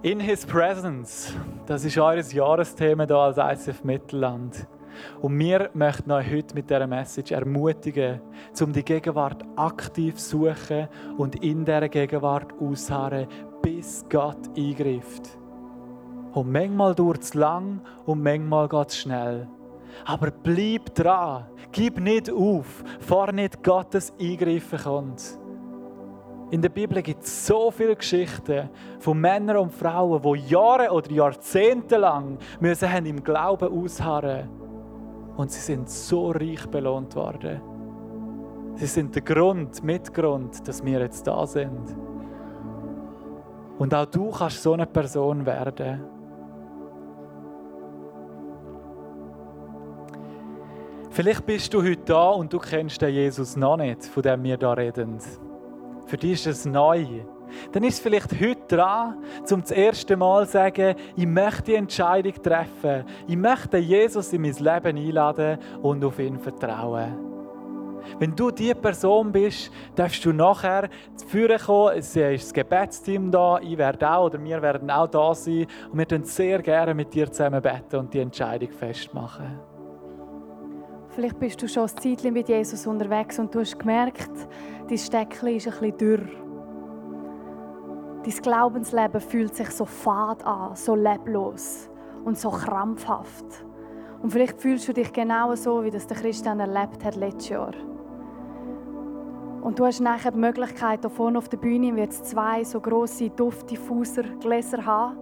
In 0.02 0.20
His 0.20 0.44
Presence, 0.44 1.32
das 1.64 1.82
ist 1.82 1.96
eures 1.96 2.30
Jahresthema 2.32 3.06
hier 3.06 3.16
als 3.16 3.66
ICF 3.66 3.84
Mittelland. 3.84 4.66
Und 5.20 5.38
wir 5.38 5.70
möchten 5.74 6.10
euch 6.10 6.30
heute 6.30 6.54
mit 6.54 6.70
dieser 6.70 6.86
Message 6.86 7.32
ermutigen, 7.32 8.20
um 8.60 8.72
die 8.72 8.84
Gegenwart 8.84 9.44
aktiv 9.56 10.16
zu 10.16 10.44
suchen 10.44 10.88
und 11.16 11.42
in 11.42 11.64
dieser 11.64 11.88
Gegenwart 11.88 12.52
ausharren, 12.60 13.26
bis 13.62 14.04
Gott 14.10 14.38
eingreift. 14.56 15.38
Und 16.32 16.50
manchmal 16.50 16.94
dauert 16.94 17.22
es 17.22 17.34
lang 17.34 17.80
und 18.06 18.22
manchmal 18.22 18.68
geht 18.68 18.88
es 18.88 18.98
schnell. 18.98 19.48
Aber 20.04 20.30
bleib 20.30 20.94
dran, 20.94 21.46
gib 21.70 22.00
nicht 22.00 22.30
auf, 22.30 22.82
vor 23.00 23.30
nicht 23.32 23.62
Gottes 23.62 24.12
Eingreifen 24.20 24.78
kommt. 24.80 25.38
In 26.50 26.60
der 26.60 26.68
Bibel 26.68 27.02
gibt 27.02 27.24
es 27.24 27.46
so 27.46 27.70
viele 27.70 27.96
Geschichten 27.96 28.68
von 28.98 29.20
Männern 29.20 29.56
und 29.56 29.72
Frauen, 29.72 30.22
die 30.22 30.48
Jahre 30.50 30.90
oder 30.90 31.10
Jahrzehnte 31.10 31.96
lang 31.96 32.38
müssen 32.60 33.06
im 33.06 33.24
Glauben 33.24 33.72
ausharren 33.72 34.48
und 35.36 35.50
sie 35.50 35.60
sind 35.60 35.88
so 35.88 36.30
reich 36.30 36.66
belohnt 36.66 37.14
worden. 37.16 37.60
Sie 38.76 38.86
sind 38.86 39.14
der 39.14 39.22
Grund, 39.22 39.82
Mitgrund, 39.82 40.66
dass 40.66 40.84
wir 40.84 41.00
jetzt 41.00 41.26
da 41.26 41.46
sind. 41.46 41.96
Und 43.78 43.94
auch 43.94 44.06
du 44.06 44.30
kannst 44.30 44.62
so 44.62 44.72
eine 44.72 44.86
Person 44.86 45.44
werden. 45.46 46.04
Vielleicht 51.10 51.46
bist 51.46 51.72
du 51.72 51.82
heute 51.82 52.02
da 52.04 52.30
und 52.30 52.52
du 52.52 52.58
kennst 52.58 53.00
den 53.00 53.14
Jesus 53.14 53.56
noch 53.56 53.76
nicht, 53.76 54.04
von 54.04 54.22
dem 54.22 54.42
wir 54.42 54.56
da 54.56 54.72
reden. 54.72 55.18
Für 56.06 56.16
dich 56.16 56.32
ist 56.32 56.46
es 56.46 56.64
neu 56.64 57.06
dann 57.72 57.84
ist 57.84 57.94
es 57.94 58.00
vielleicht 58.00 58.32
heute 58.40 58.76
dran, 58.76 59.18
zum 59.44 59.60
das 59.62 59.70
erste 59.70 60.16
Mal 60.16 60.46
zu 60.46 60.52
sagen, 60.52 60.94
ich 61.16 61.26
möchte 61.26 61.62
die 61.64 61.74
Entscheidung 61.74 62.34
treffen. 62.42 63.04
Ich 63.26 63.36
möchte 63.36 63.78
Jesus 63.78 64.32
in 64.32 64.42
mein 64.42 64.54
Leben 64.54 64.96
einladen 64.96 65.58
und 65.82 66.04
auf 66.04 66.18
ihn 66.18 66.38
vertrauen. 66.38 67.34
Wenn 68.18 68.34
du 68.36 68.50
diese 68.50 68.74
Person 68.74 69.32
bist, 69.32 69.70
darfst 69.94 70.24
du 70.24 70.32
nachher 70.32 70.88
zu 71.16 71.26
Führen 71.26 71.58
kommen. 71.58 71.96
Es 71.96 72.14
ist 72.14 72.46
das 72.46 72.52
Gebetsteam 72.52 73.30
da, 73.30 73.58
ich 73.60 73.78
werde 73.78 74.10
auch 74.10 74.26
oder 74.26 74.42
wir 74.42 74.62
werden 74.62 74.90
auch 74.90 75.08
da 75.08 75.34
sein. 75.34 75.66
Und 75.90 75.98
wir 75.98 76.10
werden 76.10 76.24
sehr 76.24 76.60
gerne 76.62 76.94
mit 76.94 77.12
dir 77.14 77.30
zusammen 77.30 77.62
beten 77.62 77.96
und 77.96 78.14
die 78.14 78.20
Entscheidung 78.20 78.70
festmachen. 78.70 79.58
Vielleicht 81.10 81.38
bist 81.38 81.62
du 81.62 81.68
schon 81.68 81.84
ein 81.84 81.96
Zeitchen 81.96 82.32
mit 82.32 82.48
Jesus 82.48 82.86
unterwegs 82.86 83.38
und 83.38 83.54
du 83.54 83.60
hast 83.60 83.78
gemerkt, 83.78 84.32
dein 84.88 84.98
Steckchen 84.98 85.48
ist 85.48 85.68
ein 85.68 85.72
bisschen 85.72 85.96
dürr. 85.96 86.43
Dein 88.24 88.36
Glaubensleben 88.42 89.20
fühlt 89.20 89.54
sich 89.54 89.70
so 89.70 89.84
fad 89.84 90.44
an, 90.46 90.74
so 90.76 90.94
leblos 90.94 91.90
und 92.24 92.38
so 92.38 92.50
krampfhaft. 92.50 93.44
Und 94.22 94.30
vielleicht 94.30 94.58
fühlst 94.62 94.88
du 94.88 94.94
dich 94.94 95.12
genau 95.12 95.54
so, 95.54 95.84
wie 95.84 95.90
das 95.90 96.06
der 96.06 96.16
Christian 96.16 96.58
erlebt 96.58 97.04
hat 97.04 97.16
letztes 97.16 97.50
Jahr. 97.50 97.74
Und 99.60 99.78
du 99.78 99.84
hast 99.84 100.00
nachher 100.00 100.30
die 100.30 100.38
Möglichkeit, 100.38 101.00
hier 101.00 101.10
vorne 101.10 101.36
auf 101.36 101.50
der 101.50 101.58
Bühne 101.58 101.94
wird 101.94 102.14
zwei 102.14 102.64
so 102.64 102.80
grosse 102.80 103.28
Duftdiffuser-Gläser 103.28 104.84
haben. 104.86 105.18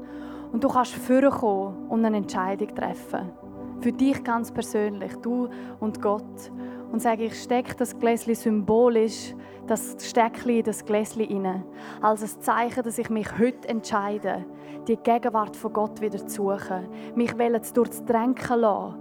Und 0.53 0.63
du 0.63 0.69
kannst 0.69 0.95
vorkommen 0.95 1.89
und 1.89 2.05
eine 2.05 2.19
Entscheidung 2.19 2.73
treffen. 2.75 3.33
Für 3.81 3.93
dich 3.93 4.23
ganz 4.23 4.53
persönlich, 4.53 5.17
du 5.17 5.49
und 5.81 6.01
Gott. 6.01 6.53
Und 6.93 7.03
sage, 7.03 7.25
ich 7.25 7.43
stecke 7.43 7.75
das 7.75 7.99
Gläschen 7.99 8.35
symbolisch 8.37 9.35
das 9.67 9.97
Steckchen 10.01 10.51
in 10.51 10.65
das 10.65 10.85
Gläschen 10.85 11.23
rein. 11.23 11.65
Als 12.01 12.23
ein 12.23 12.43
Zeichen, 12.43 12.83
dass 12.83 12.99
ich 12.99 13.11
mich 13.11 13.39
heute 13.39 13.69
entscheide, 13.69 14.45
die 14.89 14.97
Gegenwart 14.97 15.57
von 15.57 15.73
Gott 15.73 16.01
wieder 16.01 16.27
zu 16.27 16.51
suchen. 16.51 16.89
Mich 17.15 17.33
durchtränken 17.33 18.61
lassen 18.61 18.97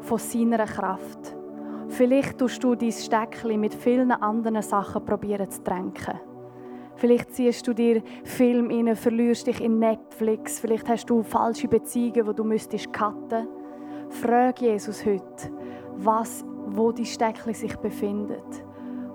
von 0.00 0.18
seiner 0.18 0.64
Kraft. 0.64 1.36
Vielleicht 1.88 2.38
tust 2.38 2.62
du 2.62 2.74
dein 2.74 2.92
Steckchen 2.92 3.60
mit 3.60 3.74
vielen 3.74 4.12
anderen 4.12 4.62
Sachen 4.62 5.04
probieren 5.04 5.50
zu 5.50 5.62
tränken. 5.62 6.20
Vielleicht 6.96 7.34
ziehst 7.34 7.66
du 7.66 7.74
dir 7.74 8.02
Film 8.24 8.70
rein, 8.70 8.96
verlierst 8.96 9.46
dich 9.46 9.60
in 9.60 9.78
Netflix. 9.78 10.60
Vielleicht 10.60 10.88
hast 10.88 11.10
du 11.10 11.22
falsche 11.22 11.68
Beziehungen, 11.68 12.26
wo 12.26 12.32
du 12.32 12.42
müsstest 12.42 12.92
cutten. 12.92 13.48
Frag 14.08 14.60
Jesus 14.60 15.04
heute, 15.04 15.50
was, 15.96 16.44
wo 16.68 16.92
die 16.92 17.04
Steckchen 17.04 17.54
sich 17.54 17.76
befindet 17.76 18.65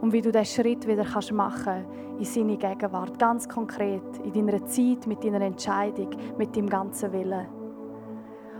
und 0.01 0.11
wie 0.11 0.21
du 0.21 0.31
diesen 0.31 0.45
Schritt 0.45 0.87
wieder 0.87 1.05
machen 1.33 1.63
kannst 1.63 2.01
in 2.19 2.25
seine 2.25 2.57
Gegenwart. 2.57 3.17
Ganz 3.17 3.47
konkret, 3.47 4.01
in 4.23 4.33
deiner 4.33 4.65
Zeit, 4.65 5.07
mit 5.07 5.23
deiner 5.23 5.41
Entscheidung, 5.41 6.09
mit 6.37 6.55
deinem 6.55 6.69
ganzen 6.69 7.13
Willen. 7.13 7.47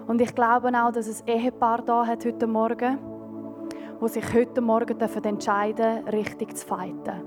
Und 0.07 0.21
ich 0.21 0.33
glaube 0.33 0.69
auch, 0.69 0.91
dass 0.91 1.07
es 1.07 1.21
Ehepaar 1.21 1.81
da 1.83 2.05
hat 2.05 2.25
heute 2.25 2.47
Morgen, 2.47 2.97
wo 3.99 4.07
sich 4.07 4.33
heute 4.33 4.61
Morgen 4.61 4.99
entscheiden 4.99 6.07
richtig 6.07 6.57
zu 6.57 6.65
fighten. 6.65 7.21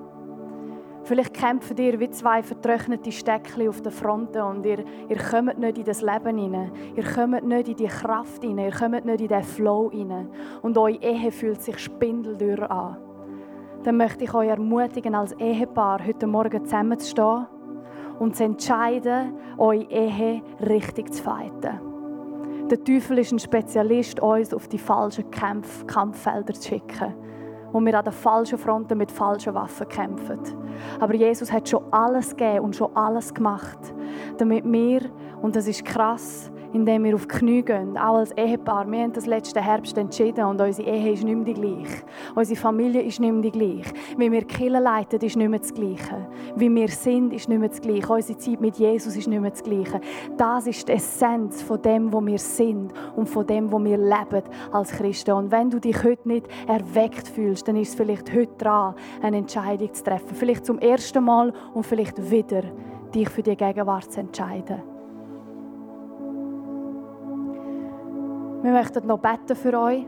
Vielleicht 1.04 1.34
kämpfen 1.34 1.76
ihr 1.76 2.00
wie 2.00 2.08
zwei 2.10 2.42
vertrocknete 2.42 3.12
Steckchen 3.12 3.68
auf 3.68 3.82
der 3.82 3.92
Front 3.92 4.34
und 4.36 4.64
ihr, 4.64 4.84
ihr 5.08 5.18
kommt 5.18 5.58
nicht 5.58 5.76
in 5.76 5.84
das 5.84 6.00
Leben 6.00 6.38
hinein. 6.38 6.72
Ihr 6.96 7.04
kommt 7.04 7.44
nicht 7.44 7.68
in 7.68 7.76
die 7.76 7.86
Kraft 7.88 8.42
hinein. 8.42 8.66
Ihr 8.66 8.72
kommt 8.72 9.04
nicht 9.04 9.20
in 9.20 9.28
den 9.28 9.42
Flow 9.42 9.90
hinein. 9.90 10.30
Und 10.62 10.78
eure 10.78 10.96
Ehe 10.96 11.30
fühlt 11.30 11.60
sich 11.60 11.78
spindeldürr 11.78 12.70
an 12.70 13.03
dann 13.84 13.98
möchte 13.98 14.24
ich 14.24 14.34
euch 14.34 14.48
ermutigen, 14.48 15.14
als 15.14 15.32
Ehepaar 15.32 16.04
heute 16.04 16.26
Morgen 16.26 16.64
zusammenzustehen 16.64 17.46
und 18.18 18.34
zu 18.34 18.44
entscheiden, 18.44 19.34
eure 19.58 19.84
Ehe 19.90 20.42
richtig 20.60 21.12
zu 21.12 21.22
fighten. 21.22 21.80
Der 22.70 22.82
Teufel 22.82 23.18
ist 23.18 23.32
ein 23.32 23.38
Spezialist, 23.38 24.20
uns 24.20 24.54
auf 24.54 24.68
die 24.68 24.78
falschen 24.78 25.30
Kampf 25.30 25.86
Kampffelder 25.86 26.54
zu 26.54 26.70
schicken, 26.70 27.14
wo 27.72 27.80
wir 27.80 27.98
an 27.98 28.04
den 28.04 28.12
falschen 28.14 28.56
Fronten 28.56 28.96
mit 28.96 29.12
falschen 29.12 29.52
Waffen 29.52 29.86
kämpfen. 29.86 30.40
Aber 30.98 31.14
Jesus 31.14 31.52
hat 31.52 31.68
schon 31.68 31.84
alles 31.92 32.34
gegeben 32.34 32.64
und 32.64 32.76
schon 32.76 32.94
alles 32.96 33.34
gemacht, 33.34 33.78
damit 34.38 34.64
wir, 34.64 35.02
und 35.42 35.54
das 35.56 35.68
ist 35.68 35.84
krass, 35.84 36.50
indem 36.74 37.04
wir 37.04 37.14
auf 37.14 37.26
die 37.26 37.38
Knie 37.38 37.62
gehen, 37.62 37.96
auch 37.96 38.16
als 38.16 38.32
Ehepaar. 38.32 38.90
Wir 38.90 39.04
haben 39.04 39.12
das 39.12 39.26
letzten 39.26 39.62
Herbst 39.62 39.96
entschieden 39.96 40.44
und 40.44 40.60
unsere 40.60 40.90
Ehe 40.90 41.12
ist 41.12 41.22
nicht 41.22 41.36
mehr 41.36 41.44
die 41.44 41.54
gleiche. 41.54 42.02
Unsere 42.34 42.60
Familie 42.60 43.00
ist 43.02 43.20
nicht 43.20 43.32
mehr 43.32 43.42
die 43.42 43.52
gleiche. 43.52 43.94
Wie 44.18 44.30
wir 44.30 44.42
Kirche 44.44 44.80
leiten, 44.80 45.20
ist 45.20 45.36
nicht 45.36 45.48
mehr 45.48 45.60
das 45.60 45.72
Gleiche. 45.72 46.26
Wie 46.56 46.74
wir 46.74 46.88
sind, 46.88 47.32
ist 47.32 47.48
nicht 47.48 47.60
mehr 47.60 47.68
das 47.68 47.80
Gleiche. 47.80 48.12
Unsere 48.12 48.38
Zeit 48.38 48.60
mit 48.60 48.76
Jesus 48.76 49.16
ist 49.16 49.28
nicht 49.28 49.40
mehr 49.40 49.52
das 49.52 49.62
Gleiche. 49.62 50.00
Das 50.36 50.66
ist 50.66 50.88
die 50.88 50.92
Essenz 50.92 51.62
von 51.62 51.80
dem, 51.80 52.12
wo 52.12 52.20
wir 52.20 52.38
sind 52.38 52.92
und 53.14 53.28
von 53.28 53.46
dem, 53.46 53.70
wo 53.70 53.82
wir 53.82 53.96
leben 53.96 54.42
als 54.72 54.90
Christen. 54.90 55.30
Und 55.32 55.52
wenn 55.52 55.70
du 55.70 55.78
dich 55.78 56.02
heute 56.02 56.26
nicht 56.26 56.48
erweckt 56.66 57.28
fühlst, 57.28 57.68
dann 57.68 57.76
ist 57.76 57.90
es 57.90 57.94
vielleicht 57.94 58.34
heute 58.34 58.52
dran, 58.58 58.94
eine 59.22 59.36
Entscheidung 59.36 59.94
zu 59.94 60.02
treffen. 60.02 60.34
Vielleicht 60.34 60.66
zum 60.66 60.80
ersten 60.80 61.22
Mal 61.22 61.52
und 61.72 61.86
vielleicht 61.86 62.30
wieder, 62.30 62.62
dich 63.14 63.28
für 63.28 63.44
die 63.44 63.56
Gegenwart 63.56 64.10
zu 64.10 64.18
entscheiden. 64.18 64.93
Wir 68.64 68.72
möchten 68.72 69.06
noch 69.06 69.18
beten 69.18 69.54
für 69.54 69.78
euch. 69.78 70.06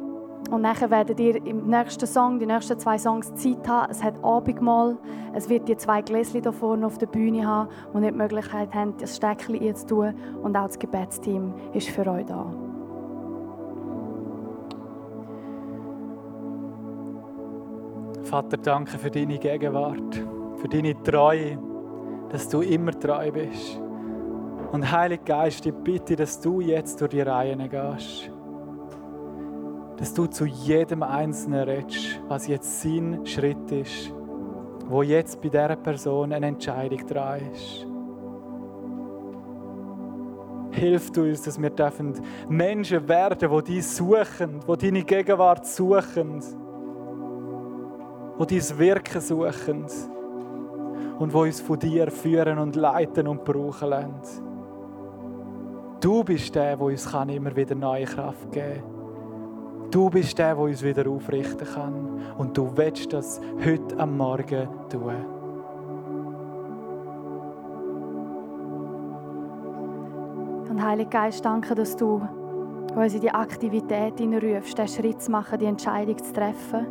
Und 0.51 0.63
nachher 0.63 0.91
werdet 0.91 1.21
ihr 1.21 1.45
im 1.45 1.67
nächsten 1.67 2.07
Song, 2.07 2.39
die 2.39 2.47
nächsten 2.47 2.79
zwei 2.79 2.97
Songs 2.97 3.35
Zeit 3.35 3.69
haben. 3.69 3.91
Es 3.91 4.03
hat 4.03 4.15
Abendmahl. 4.25 4.97
Es 5.35 5.51
wird 5.51 5.69
die 5.69 5.77
zwei 5.77 6.01
Gläschen 6.01 6.41
hier 6.41 6.53
vorne 6.55 6.87
auf 6.87 6.97
der 6.97 7.07
Bühne 7.07 7.47
haben, 7.47 7.69
wo 7.93 7.99
ihr 7.99 8.13
die 8.13 8.17
Möglichkeit 8.17 8.71
habt, 8.75 9.03
das 9.03 9.15
Steckchen 9.15 9.75
zu 9.75 9.87
tun. 9.87 10.15
Und 10.43 10.57
auch 10.57 10.69
das 10.69 10.79
Gebetsteam 10.79 11.53
ist 11.75 11.91
für 11.91 12.07
euch 12.11 12.25
da. 12.25 12.47
Vater, 18.23 18.57
danke 18.57 18.97
für 18.97 19.11
deine 19.11 19.39
Gegenwart, 19.39 20.25
für 20.57 20.69
deine 20.69 20.95
Treue, 21.03 21.59
dass 22.31 22.49
du 22.49 22.63
immer 22.63 22.99
treu 22.99 23.31
bist. 23.33 23.79
Und 24.73 24.91
Heiliger 24.91 25.25
Geist, 25.25 25.67
ich 25.67 25.75
bitte, 25.75 26.17
dass 26.17 26.41
du 26.41 26.63
jetzt 26.63 26.99
durch 27.03 27.11
die 27.11 27.21
Reihen 27.21 27.69
gehst 27.69 28.31
dass 29.97 30.13
du 30.13 30.27
zu 30.27 30.45
jedem 30.45 31.03
Einzelnen 31.03 31.69
redest, 31.69 32.21
was 32.29 32.47
jetzt 32.47 32.83
sein 32.83 33.25
Schritt 33.25 33.71
ist, 33.73 34.13
wo 34.87 35.03
jetzt 35.03 35.41
bei 35.41 35.49
dieser 35.49 35.77
Person 35.77 36.33
eine 36.33 36.47
Entscheidung 36.47 37.07
dran 37.07 37.41
ist. 37.53 37.87
Hilf 40.73 41.11
du 41.13 41.23
uns, 41.23 41.43
dass 41.43 41.61
wir 41.61 41.71
dürfen 41.71 42.13
Menschen 42.49 43.09
werden, 43.09 43.51
die 43.51 43.73
dich 43.73 43.87
suchen, 43.87 44.61
die 44.69 44.77
deine 44.77 45.05
Gegenwart 45.05 45.67
suchen, 45.67 46.43
die 48.39 48.47
dein 48.47 48.79
Wirken 48.79 49.21
suchen. 49.21 49.87
und 51.19 51.33
wo 51.33 51.43
uns 51.43 51.61
von 51.61 51.79
dir 51.79 52.11
führen 52.11 52.59
und 52.59 52.77
leiten 52.77 53.27
und 53.27 53.45
brauchen 53.45 53.89
lassen. 53.89 54.43
Du 56.01 56.23
bist 56.23 56.55
der, 56.55 56.77
der 56.77 56.87
uns 56.87 57.13
immer 57.13 57.57
wieder 57.57 57.75
neue 57.75 58.05
Kraft 58.05 58.53
geben 58.53 58.83
kann. 58.83 58.96
Du 59.91 60.11
bist 60.11 60.39
der, 60.39 60.55
der 60.55 60.59
uns 60.59 60.83
wieder 60.83 61.09
aufrichten 61.09 61.67
kann. 61.67 62.21
Und 62.39 62.57
du 62.57 62.77
willst 62.77 63.13
das 63.13 63.41
heute 63.65 63.99
am 63.99 64.17
Morgen 64.17 64.69
tun. 64.91 65.15
Und 70.69 70.85
Heiliger 70.85 71.11
Geist, 71.11 71.45
danke, 71.45 71.75
dass 71.75 71.97
du 71.97 72.21
uns 72.95 73.15
in 73.15 73.21
die 73.21 73.31
Aktivität 73.31 74.19
hineinrufst, 74.19 74.77
den 74.77 74.89
Schritt 74.89 75.23
zu 75.23 75.31
machen, 75.31 75.59
die 75.59 75.67
Entscheidung 75.67 76.19
zu 76.19 76.33
treffen. 76.33 76.87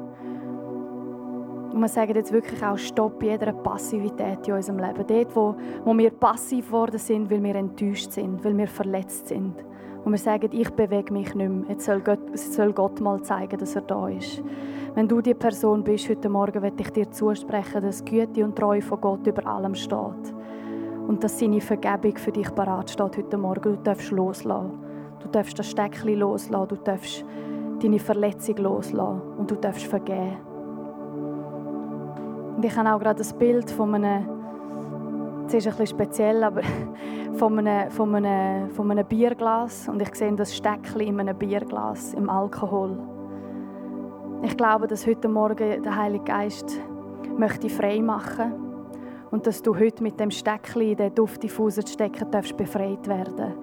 Und 1.71 1.81
wir 1.81 1.89
sagen 1.89 2.15
jetzt 2.15 2.31
wirklich 2.31 2.63
auch 2.63 2.77
Stopp 2.77 3.21
jeder 3.21 3.51
Passivität 3.51 4.47
in 4.47 4.53
unserem 4.53 4.79
Leben. 4.79 5.05
Dort, 5.05 5.35
wo, 5.35 5.55
wo 5.83 5.97
wir 5.97 6.09
passiv 6.11 6.67
geworden 6.67 6.97
sind, 6.97 7.29
weil 7.29 7.43
wir 7.43 7.55
enttäuscht 7.55 8.11
sind, 8.11 8.43
weil 8.45 8.57
wir 8.57 8.67
verletzt 8.67 9.27
sind. 9.27 9.55
Und 10.06 10.12
wir 10.12 10.20
sagen, 10.20 10.49
ich 10.51 10.70
bewege 10.70 11.12
mich 11.12 11.34
nicht 11.34 11.36
mehr. 11.36 11.68
Jetzt 11.68 11.86
soll 11.86 11.99
Gott, 11.99 12.20
soll 12.38 12.72
Gott 12.74 13.01
mal 13.01 13.24
zeigen, 13.24 13.58
dass 13.58 13.76
er 13.76 13.82
da 13.82 14.08
ist. 14.08 14.39
Wenn 14.93 15.08
du 15.08 15.20
die 15.20 15.34
Person 15.34 15.84
bist 15.84 16.08
heute 16.08 16.30
Morgen, 16.30 16.62
werde 16.62 16.80
ich 16.80 16.91
dir 16.91 17.10
zusprechen, 17.10 17.82
dass 17.82 18.06
Güte 18.06 18.45
und 18.45 18.56
Treue 18.56 18.84
von 18.84 19.01
Gott 19.01 19.26
über 19.26 19.47
allem 19.47 19.74
steht. 19.74 20.34
Und 21.08 21.24
dass 21.24 21.39
seine 21.39 21.60
Vergebung 21.60 22.16
für 22.18 22.32
dich 22.32 22.53
parat 22.53 22.91
steht 22.91 23.18
heute 23.18 23.38
Morgen. 23.38 23.64
Du 23.64 23.78
darfst 23.78 24.12
loslassen. 24.12 24.74
Du 25.22 25.28
darfst 25.28 25.58
das 25.58 25.72
Steckchen 25.72 26.20
loslassen. 26.20 26.68
Du 26.68 26.76
darfst 26.76 27.26
deine 27.82 27.97
Verletzung 27.97 28.58
loslassen. 28.58 29.22
Und 29.39 29.49
du 29.49 29.56
darfst 29.56 29.88
vergeben. 29.88 30.38
Und 32.58 32.64
ich 32.64 32.78
habe 32.78 32.93
auch 32.93 32.99
gerade 32.99 33.18
das 33.18 33.34
Bild 33.34 33.72
von 33.72 33.95
einem, 33.95 34.30
es 35.47 35.56
ist 35.56 35.66
ein 35.66 35.72
bisschen 35.72 35.88
speziell, 35.88 36.43
aber 36.43 36.62
von 37.36 37.59
einem, 37.59 37.91
von 37.91 38.15
einem, 38.15 38.69
von 38.69 38.91
einem 38.91 39.05
Bierglas. 39.05 39.88
Und 39.89 40.01
ich 40.01 40.13
sehe 40.15 40.33
das 40.33 40.55
Steckchen 40.55 41.01
in 41.01 41.19
einem 41.19 41.38
Bierglas, 41.38 42.13
im 42.13 42.29
Alkohol. 42.29 42.97
Ich 44.43 44.55
glaube, 44.55 44.88
dass 44.88 45.05
heute 45.05 45.27
Morgen 45.27 45.81
der 45.81 45.95
Heilige 45.95 46.25
Geist 46.25 46.79
möchte 47.38 47.69
frei 47.69 47.99
machen 47.99 48.53
und 49.31 49.45
dass 49.47 49.61
du 49.61 49.77
heute 49.77 50.03
mit 50.03 50.19
dem 50.19 50.31
Steckchen 50.31 50.81
in 50.81 50.97
den 50.97 51.13
Duftdiffuser 51.13 51.86
stecken 51.86 52.29
darfst 52.31 52.55
befreit 52.55 53.07
werden 53.07 53.53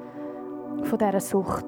von 0.83 0.99
dieser 0.99 1.21
Sucht. 1.21 1.67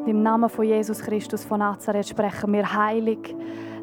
Und 0.00 0.08
Im 0.08 0.22
Namen 0.22 0.48
von 0.48 0.64
Jesus 0.64 1.00
Christus 1.00 1.44
von 1.44 1.60
Nazareth 1.60 2.08
sprechen 2.08 2.52
wir 2.52 2.72
heilig 2.72 3.34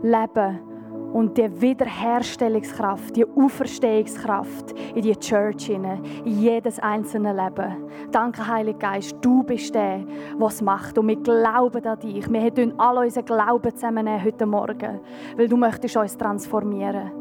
Leben 0.01 0.68
und 1.13 1.37
die 1.37 1.61
Wiederherstellungskraft, 1.61 3.15
die 3.15 3.25
Auferstehungskraft 3.25 4.73
in 4.95 5.01
die 5.01 5.15
Church 5.15 5.65
hinein, 5.65 6.03
in 6.25 6.39
jedes 6.39 6.79
einzelne 6.79 7.33
Leben. 7.33 7.89
Danke, 8.11 8.47
Heiliger 8.47 8.79
Geist, 8.79 9.15
du 9.21 9.43
bist 9.43 9.73
der, 9.73 10.05
was 10.37 10.61
macht 10.61 10.97
und 10.97 11.07
wir 11.07 11.17
glauben 11.17 11.85
an 11.85 11.99
dich. 11.99 12.31
Wir 12.31 12.53
tun 12.53 12.73
alle 12.77 13.01
unseren 13.01 13.25
Glauben 13.25 13.73
zusammennehmen 13.73 14.23
heute 14.23 14.45
Morgen, 14.45 14.99
weil 15.35 15.47
du 15.47 15.57
möchtest 15.57 15.97
uns 15.97 16.17
transformieren. 16.17 17.11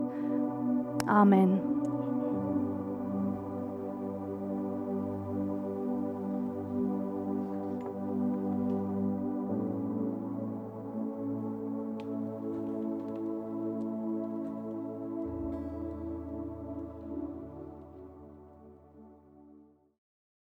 Amen. 1.07 1.68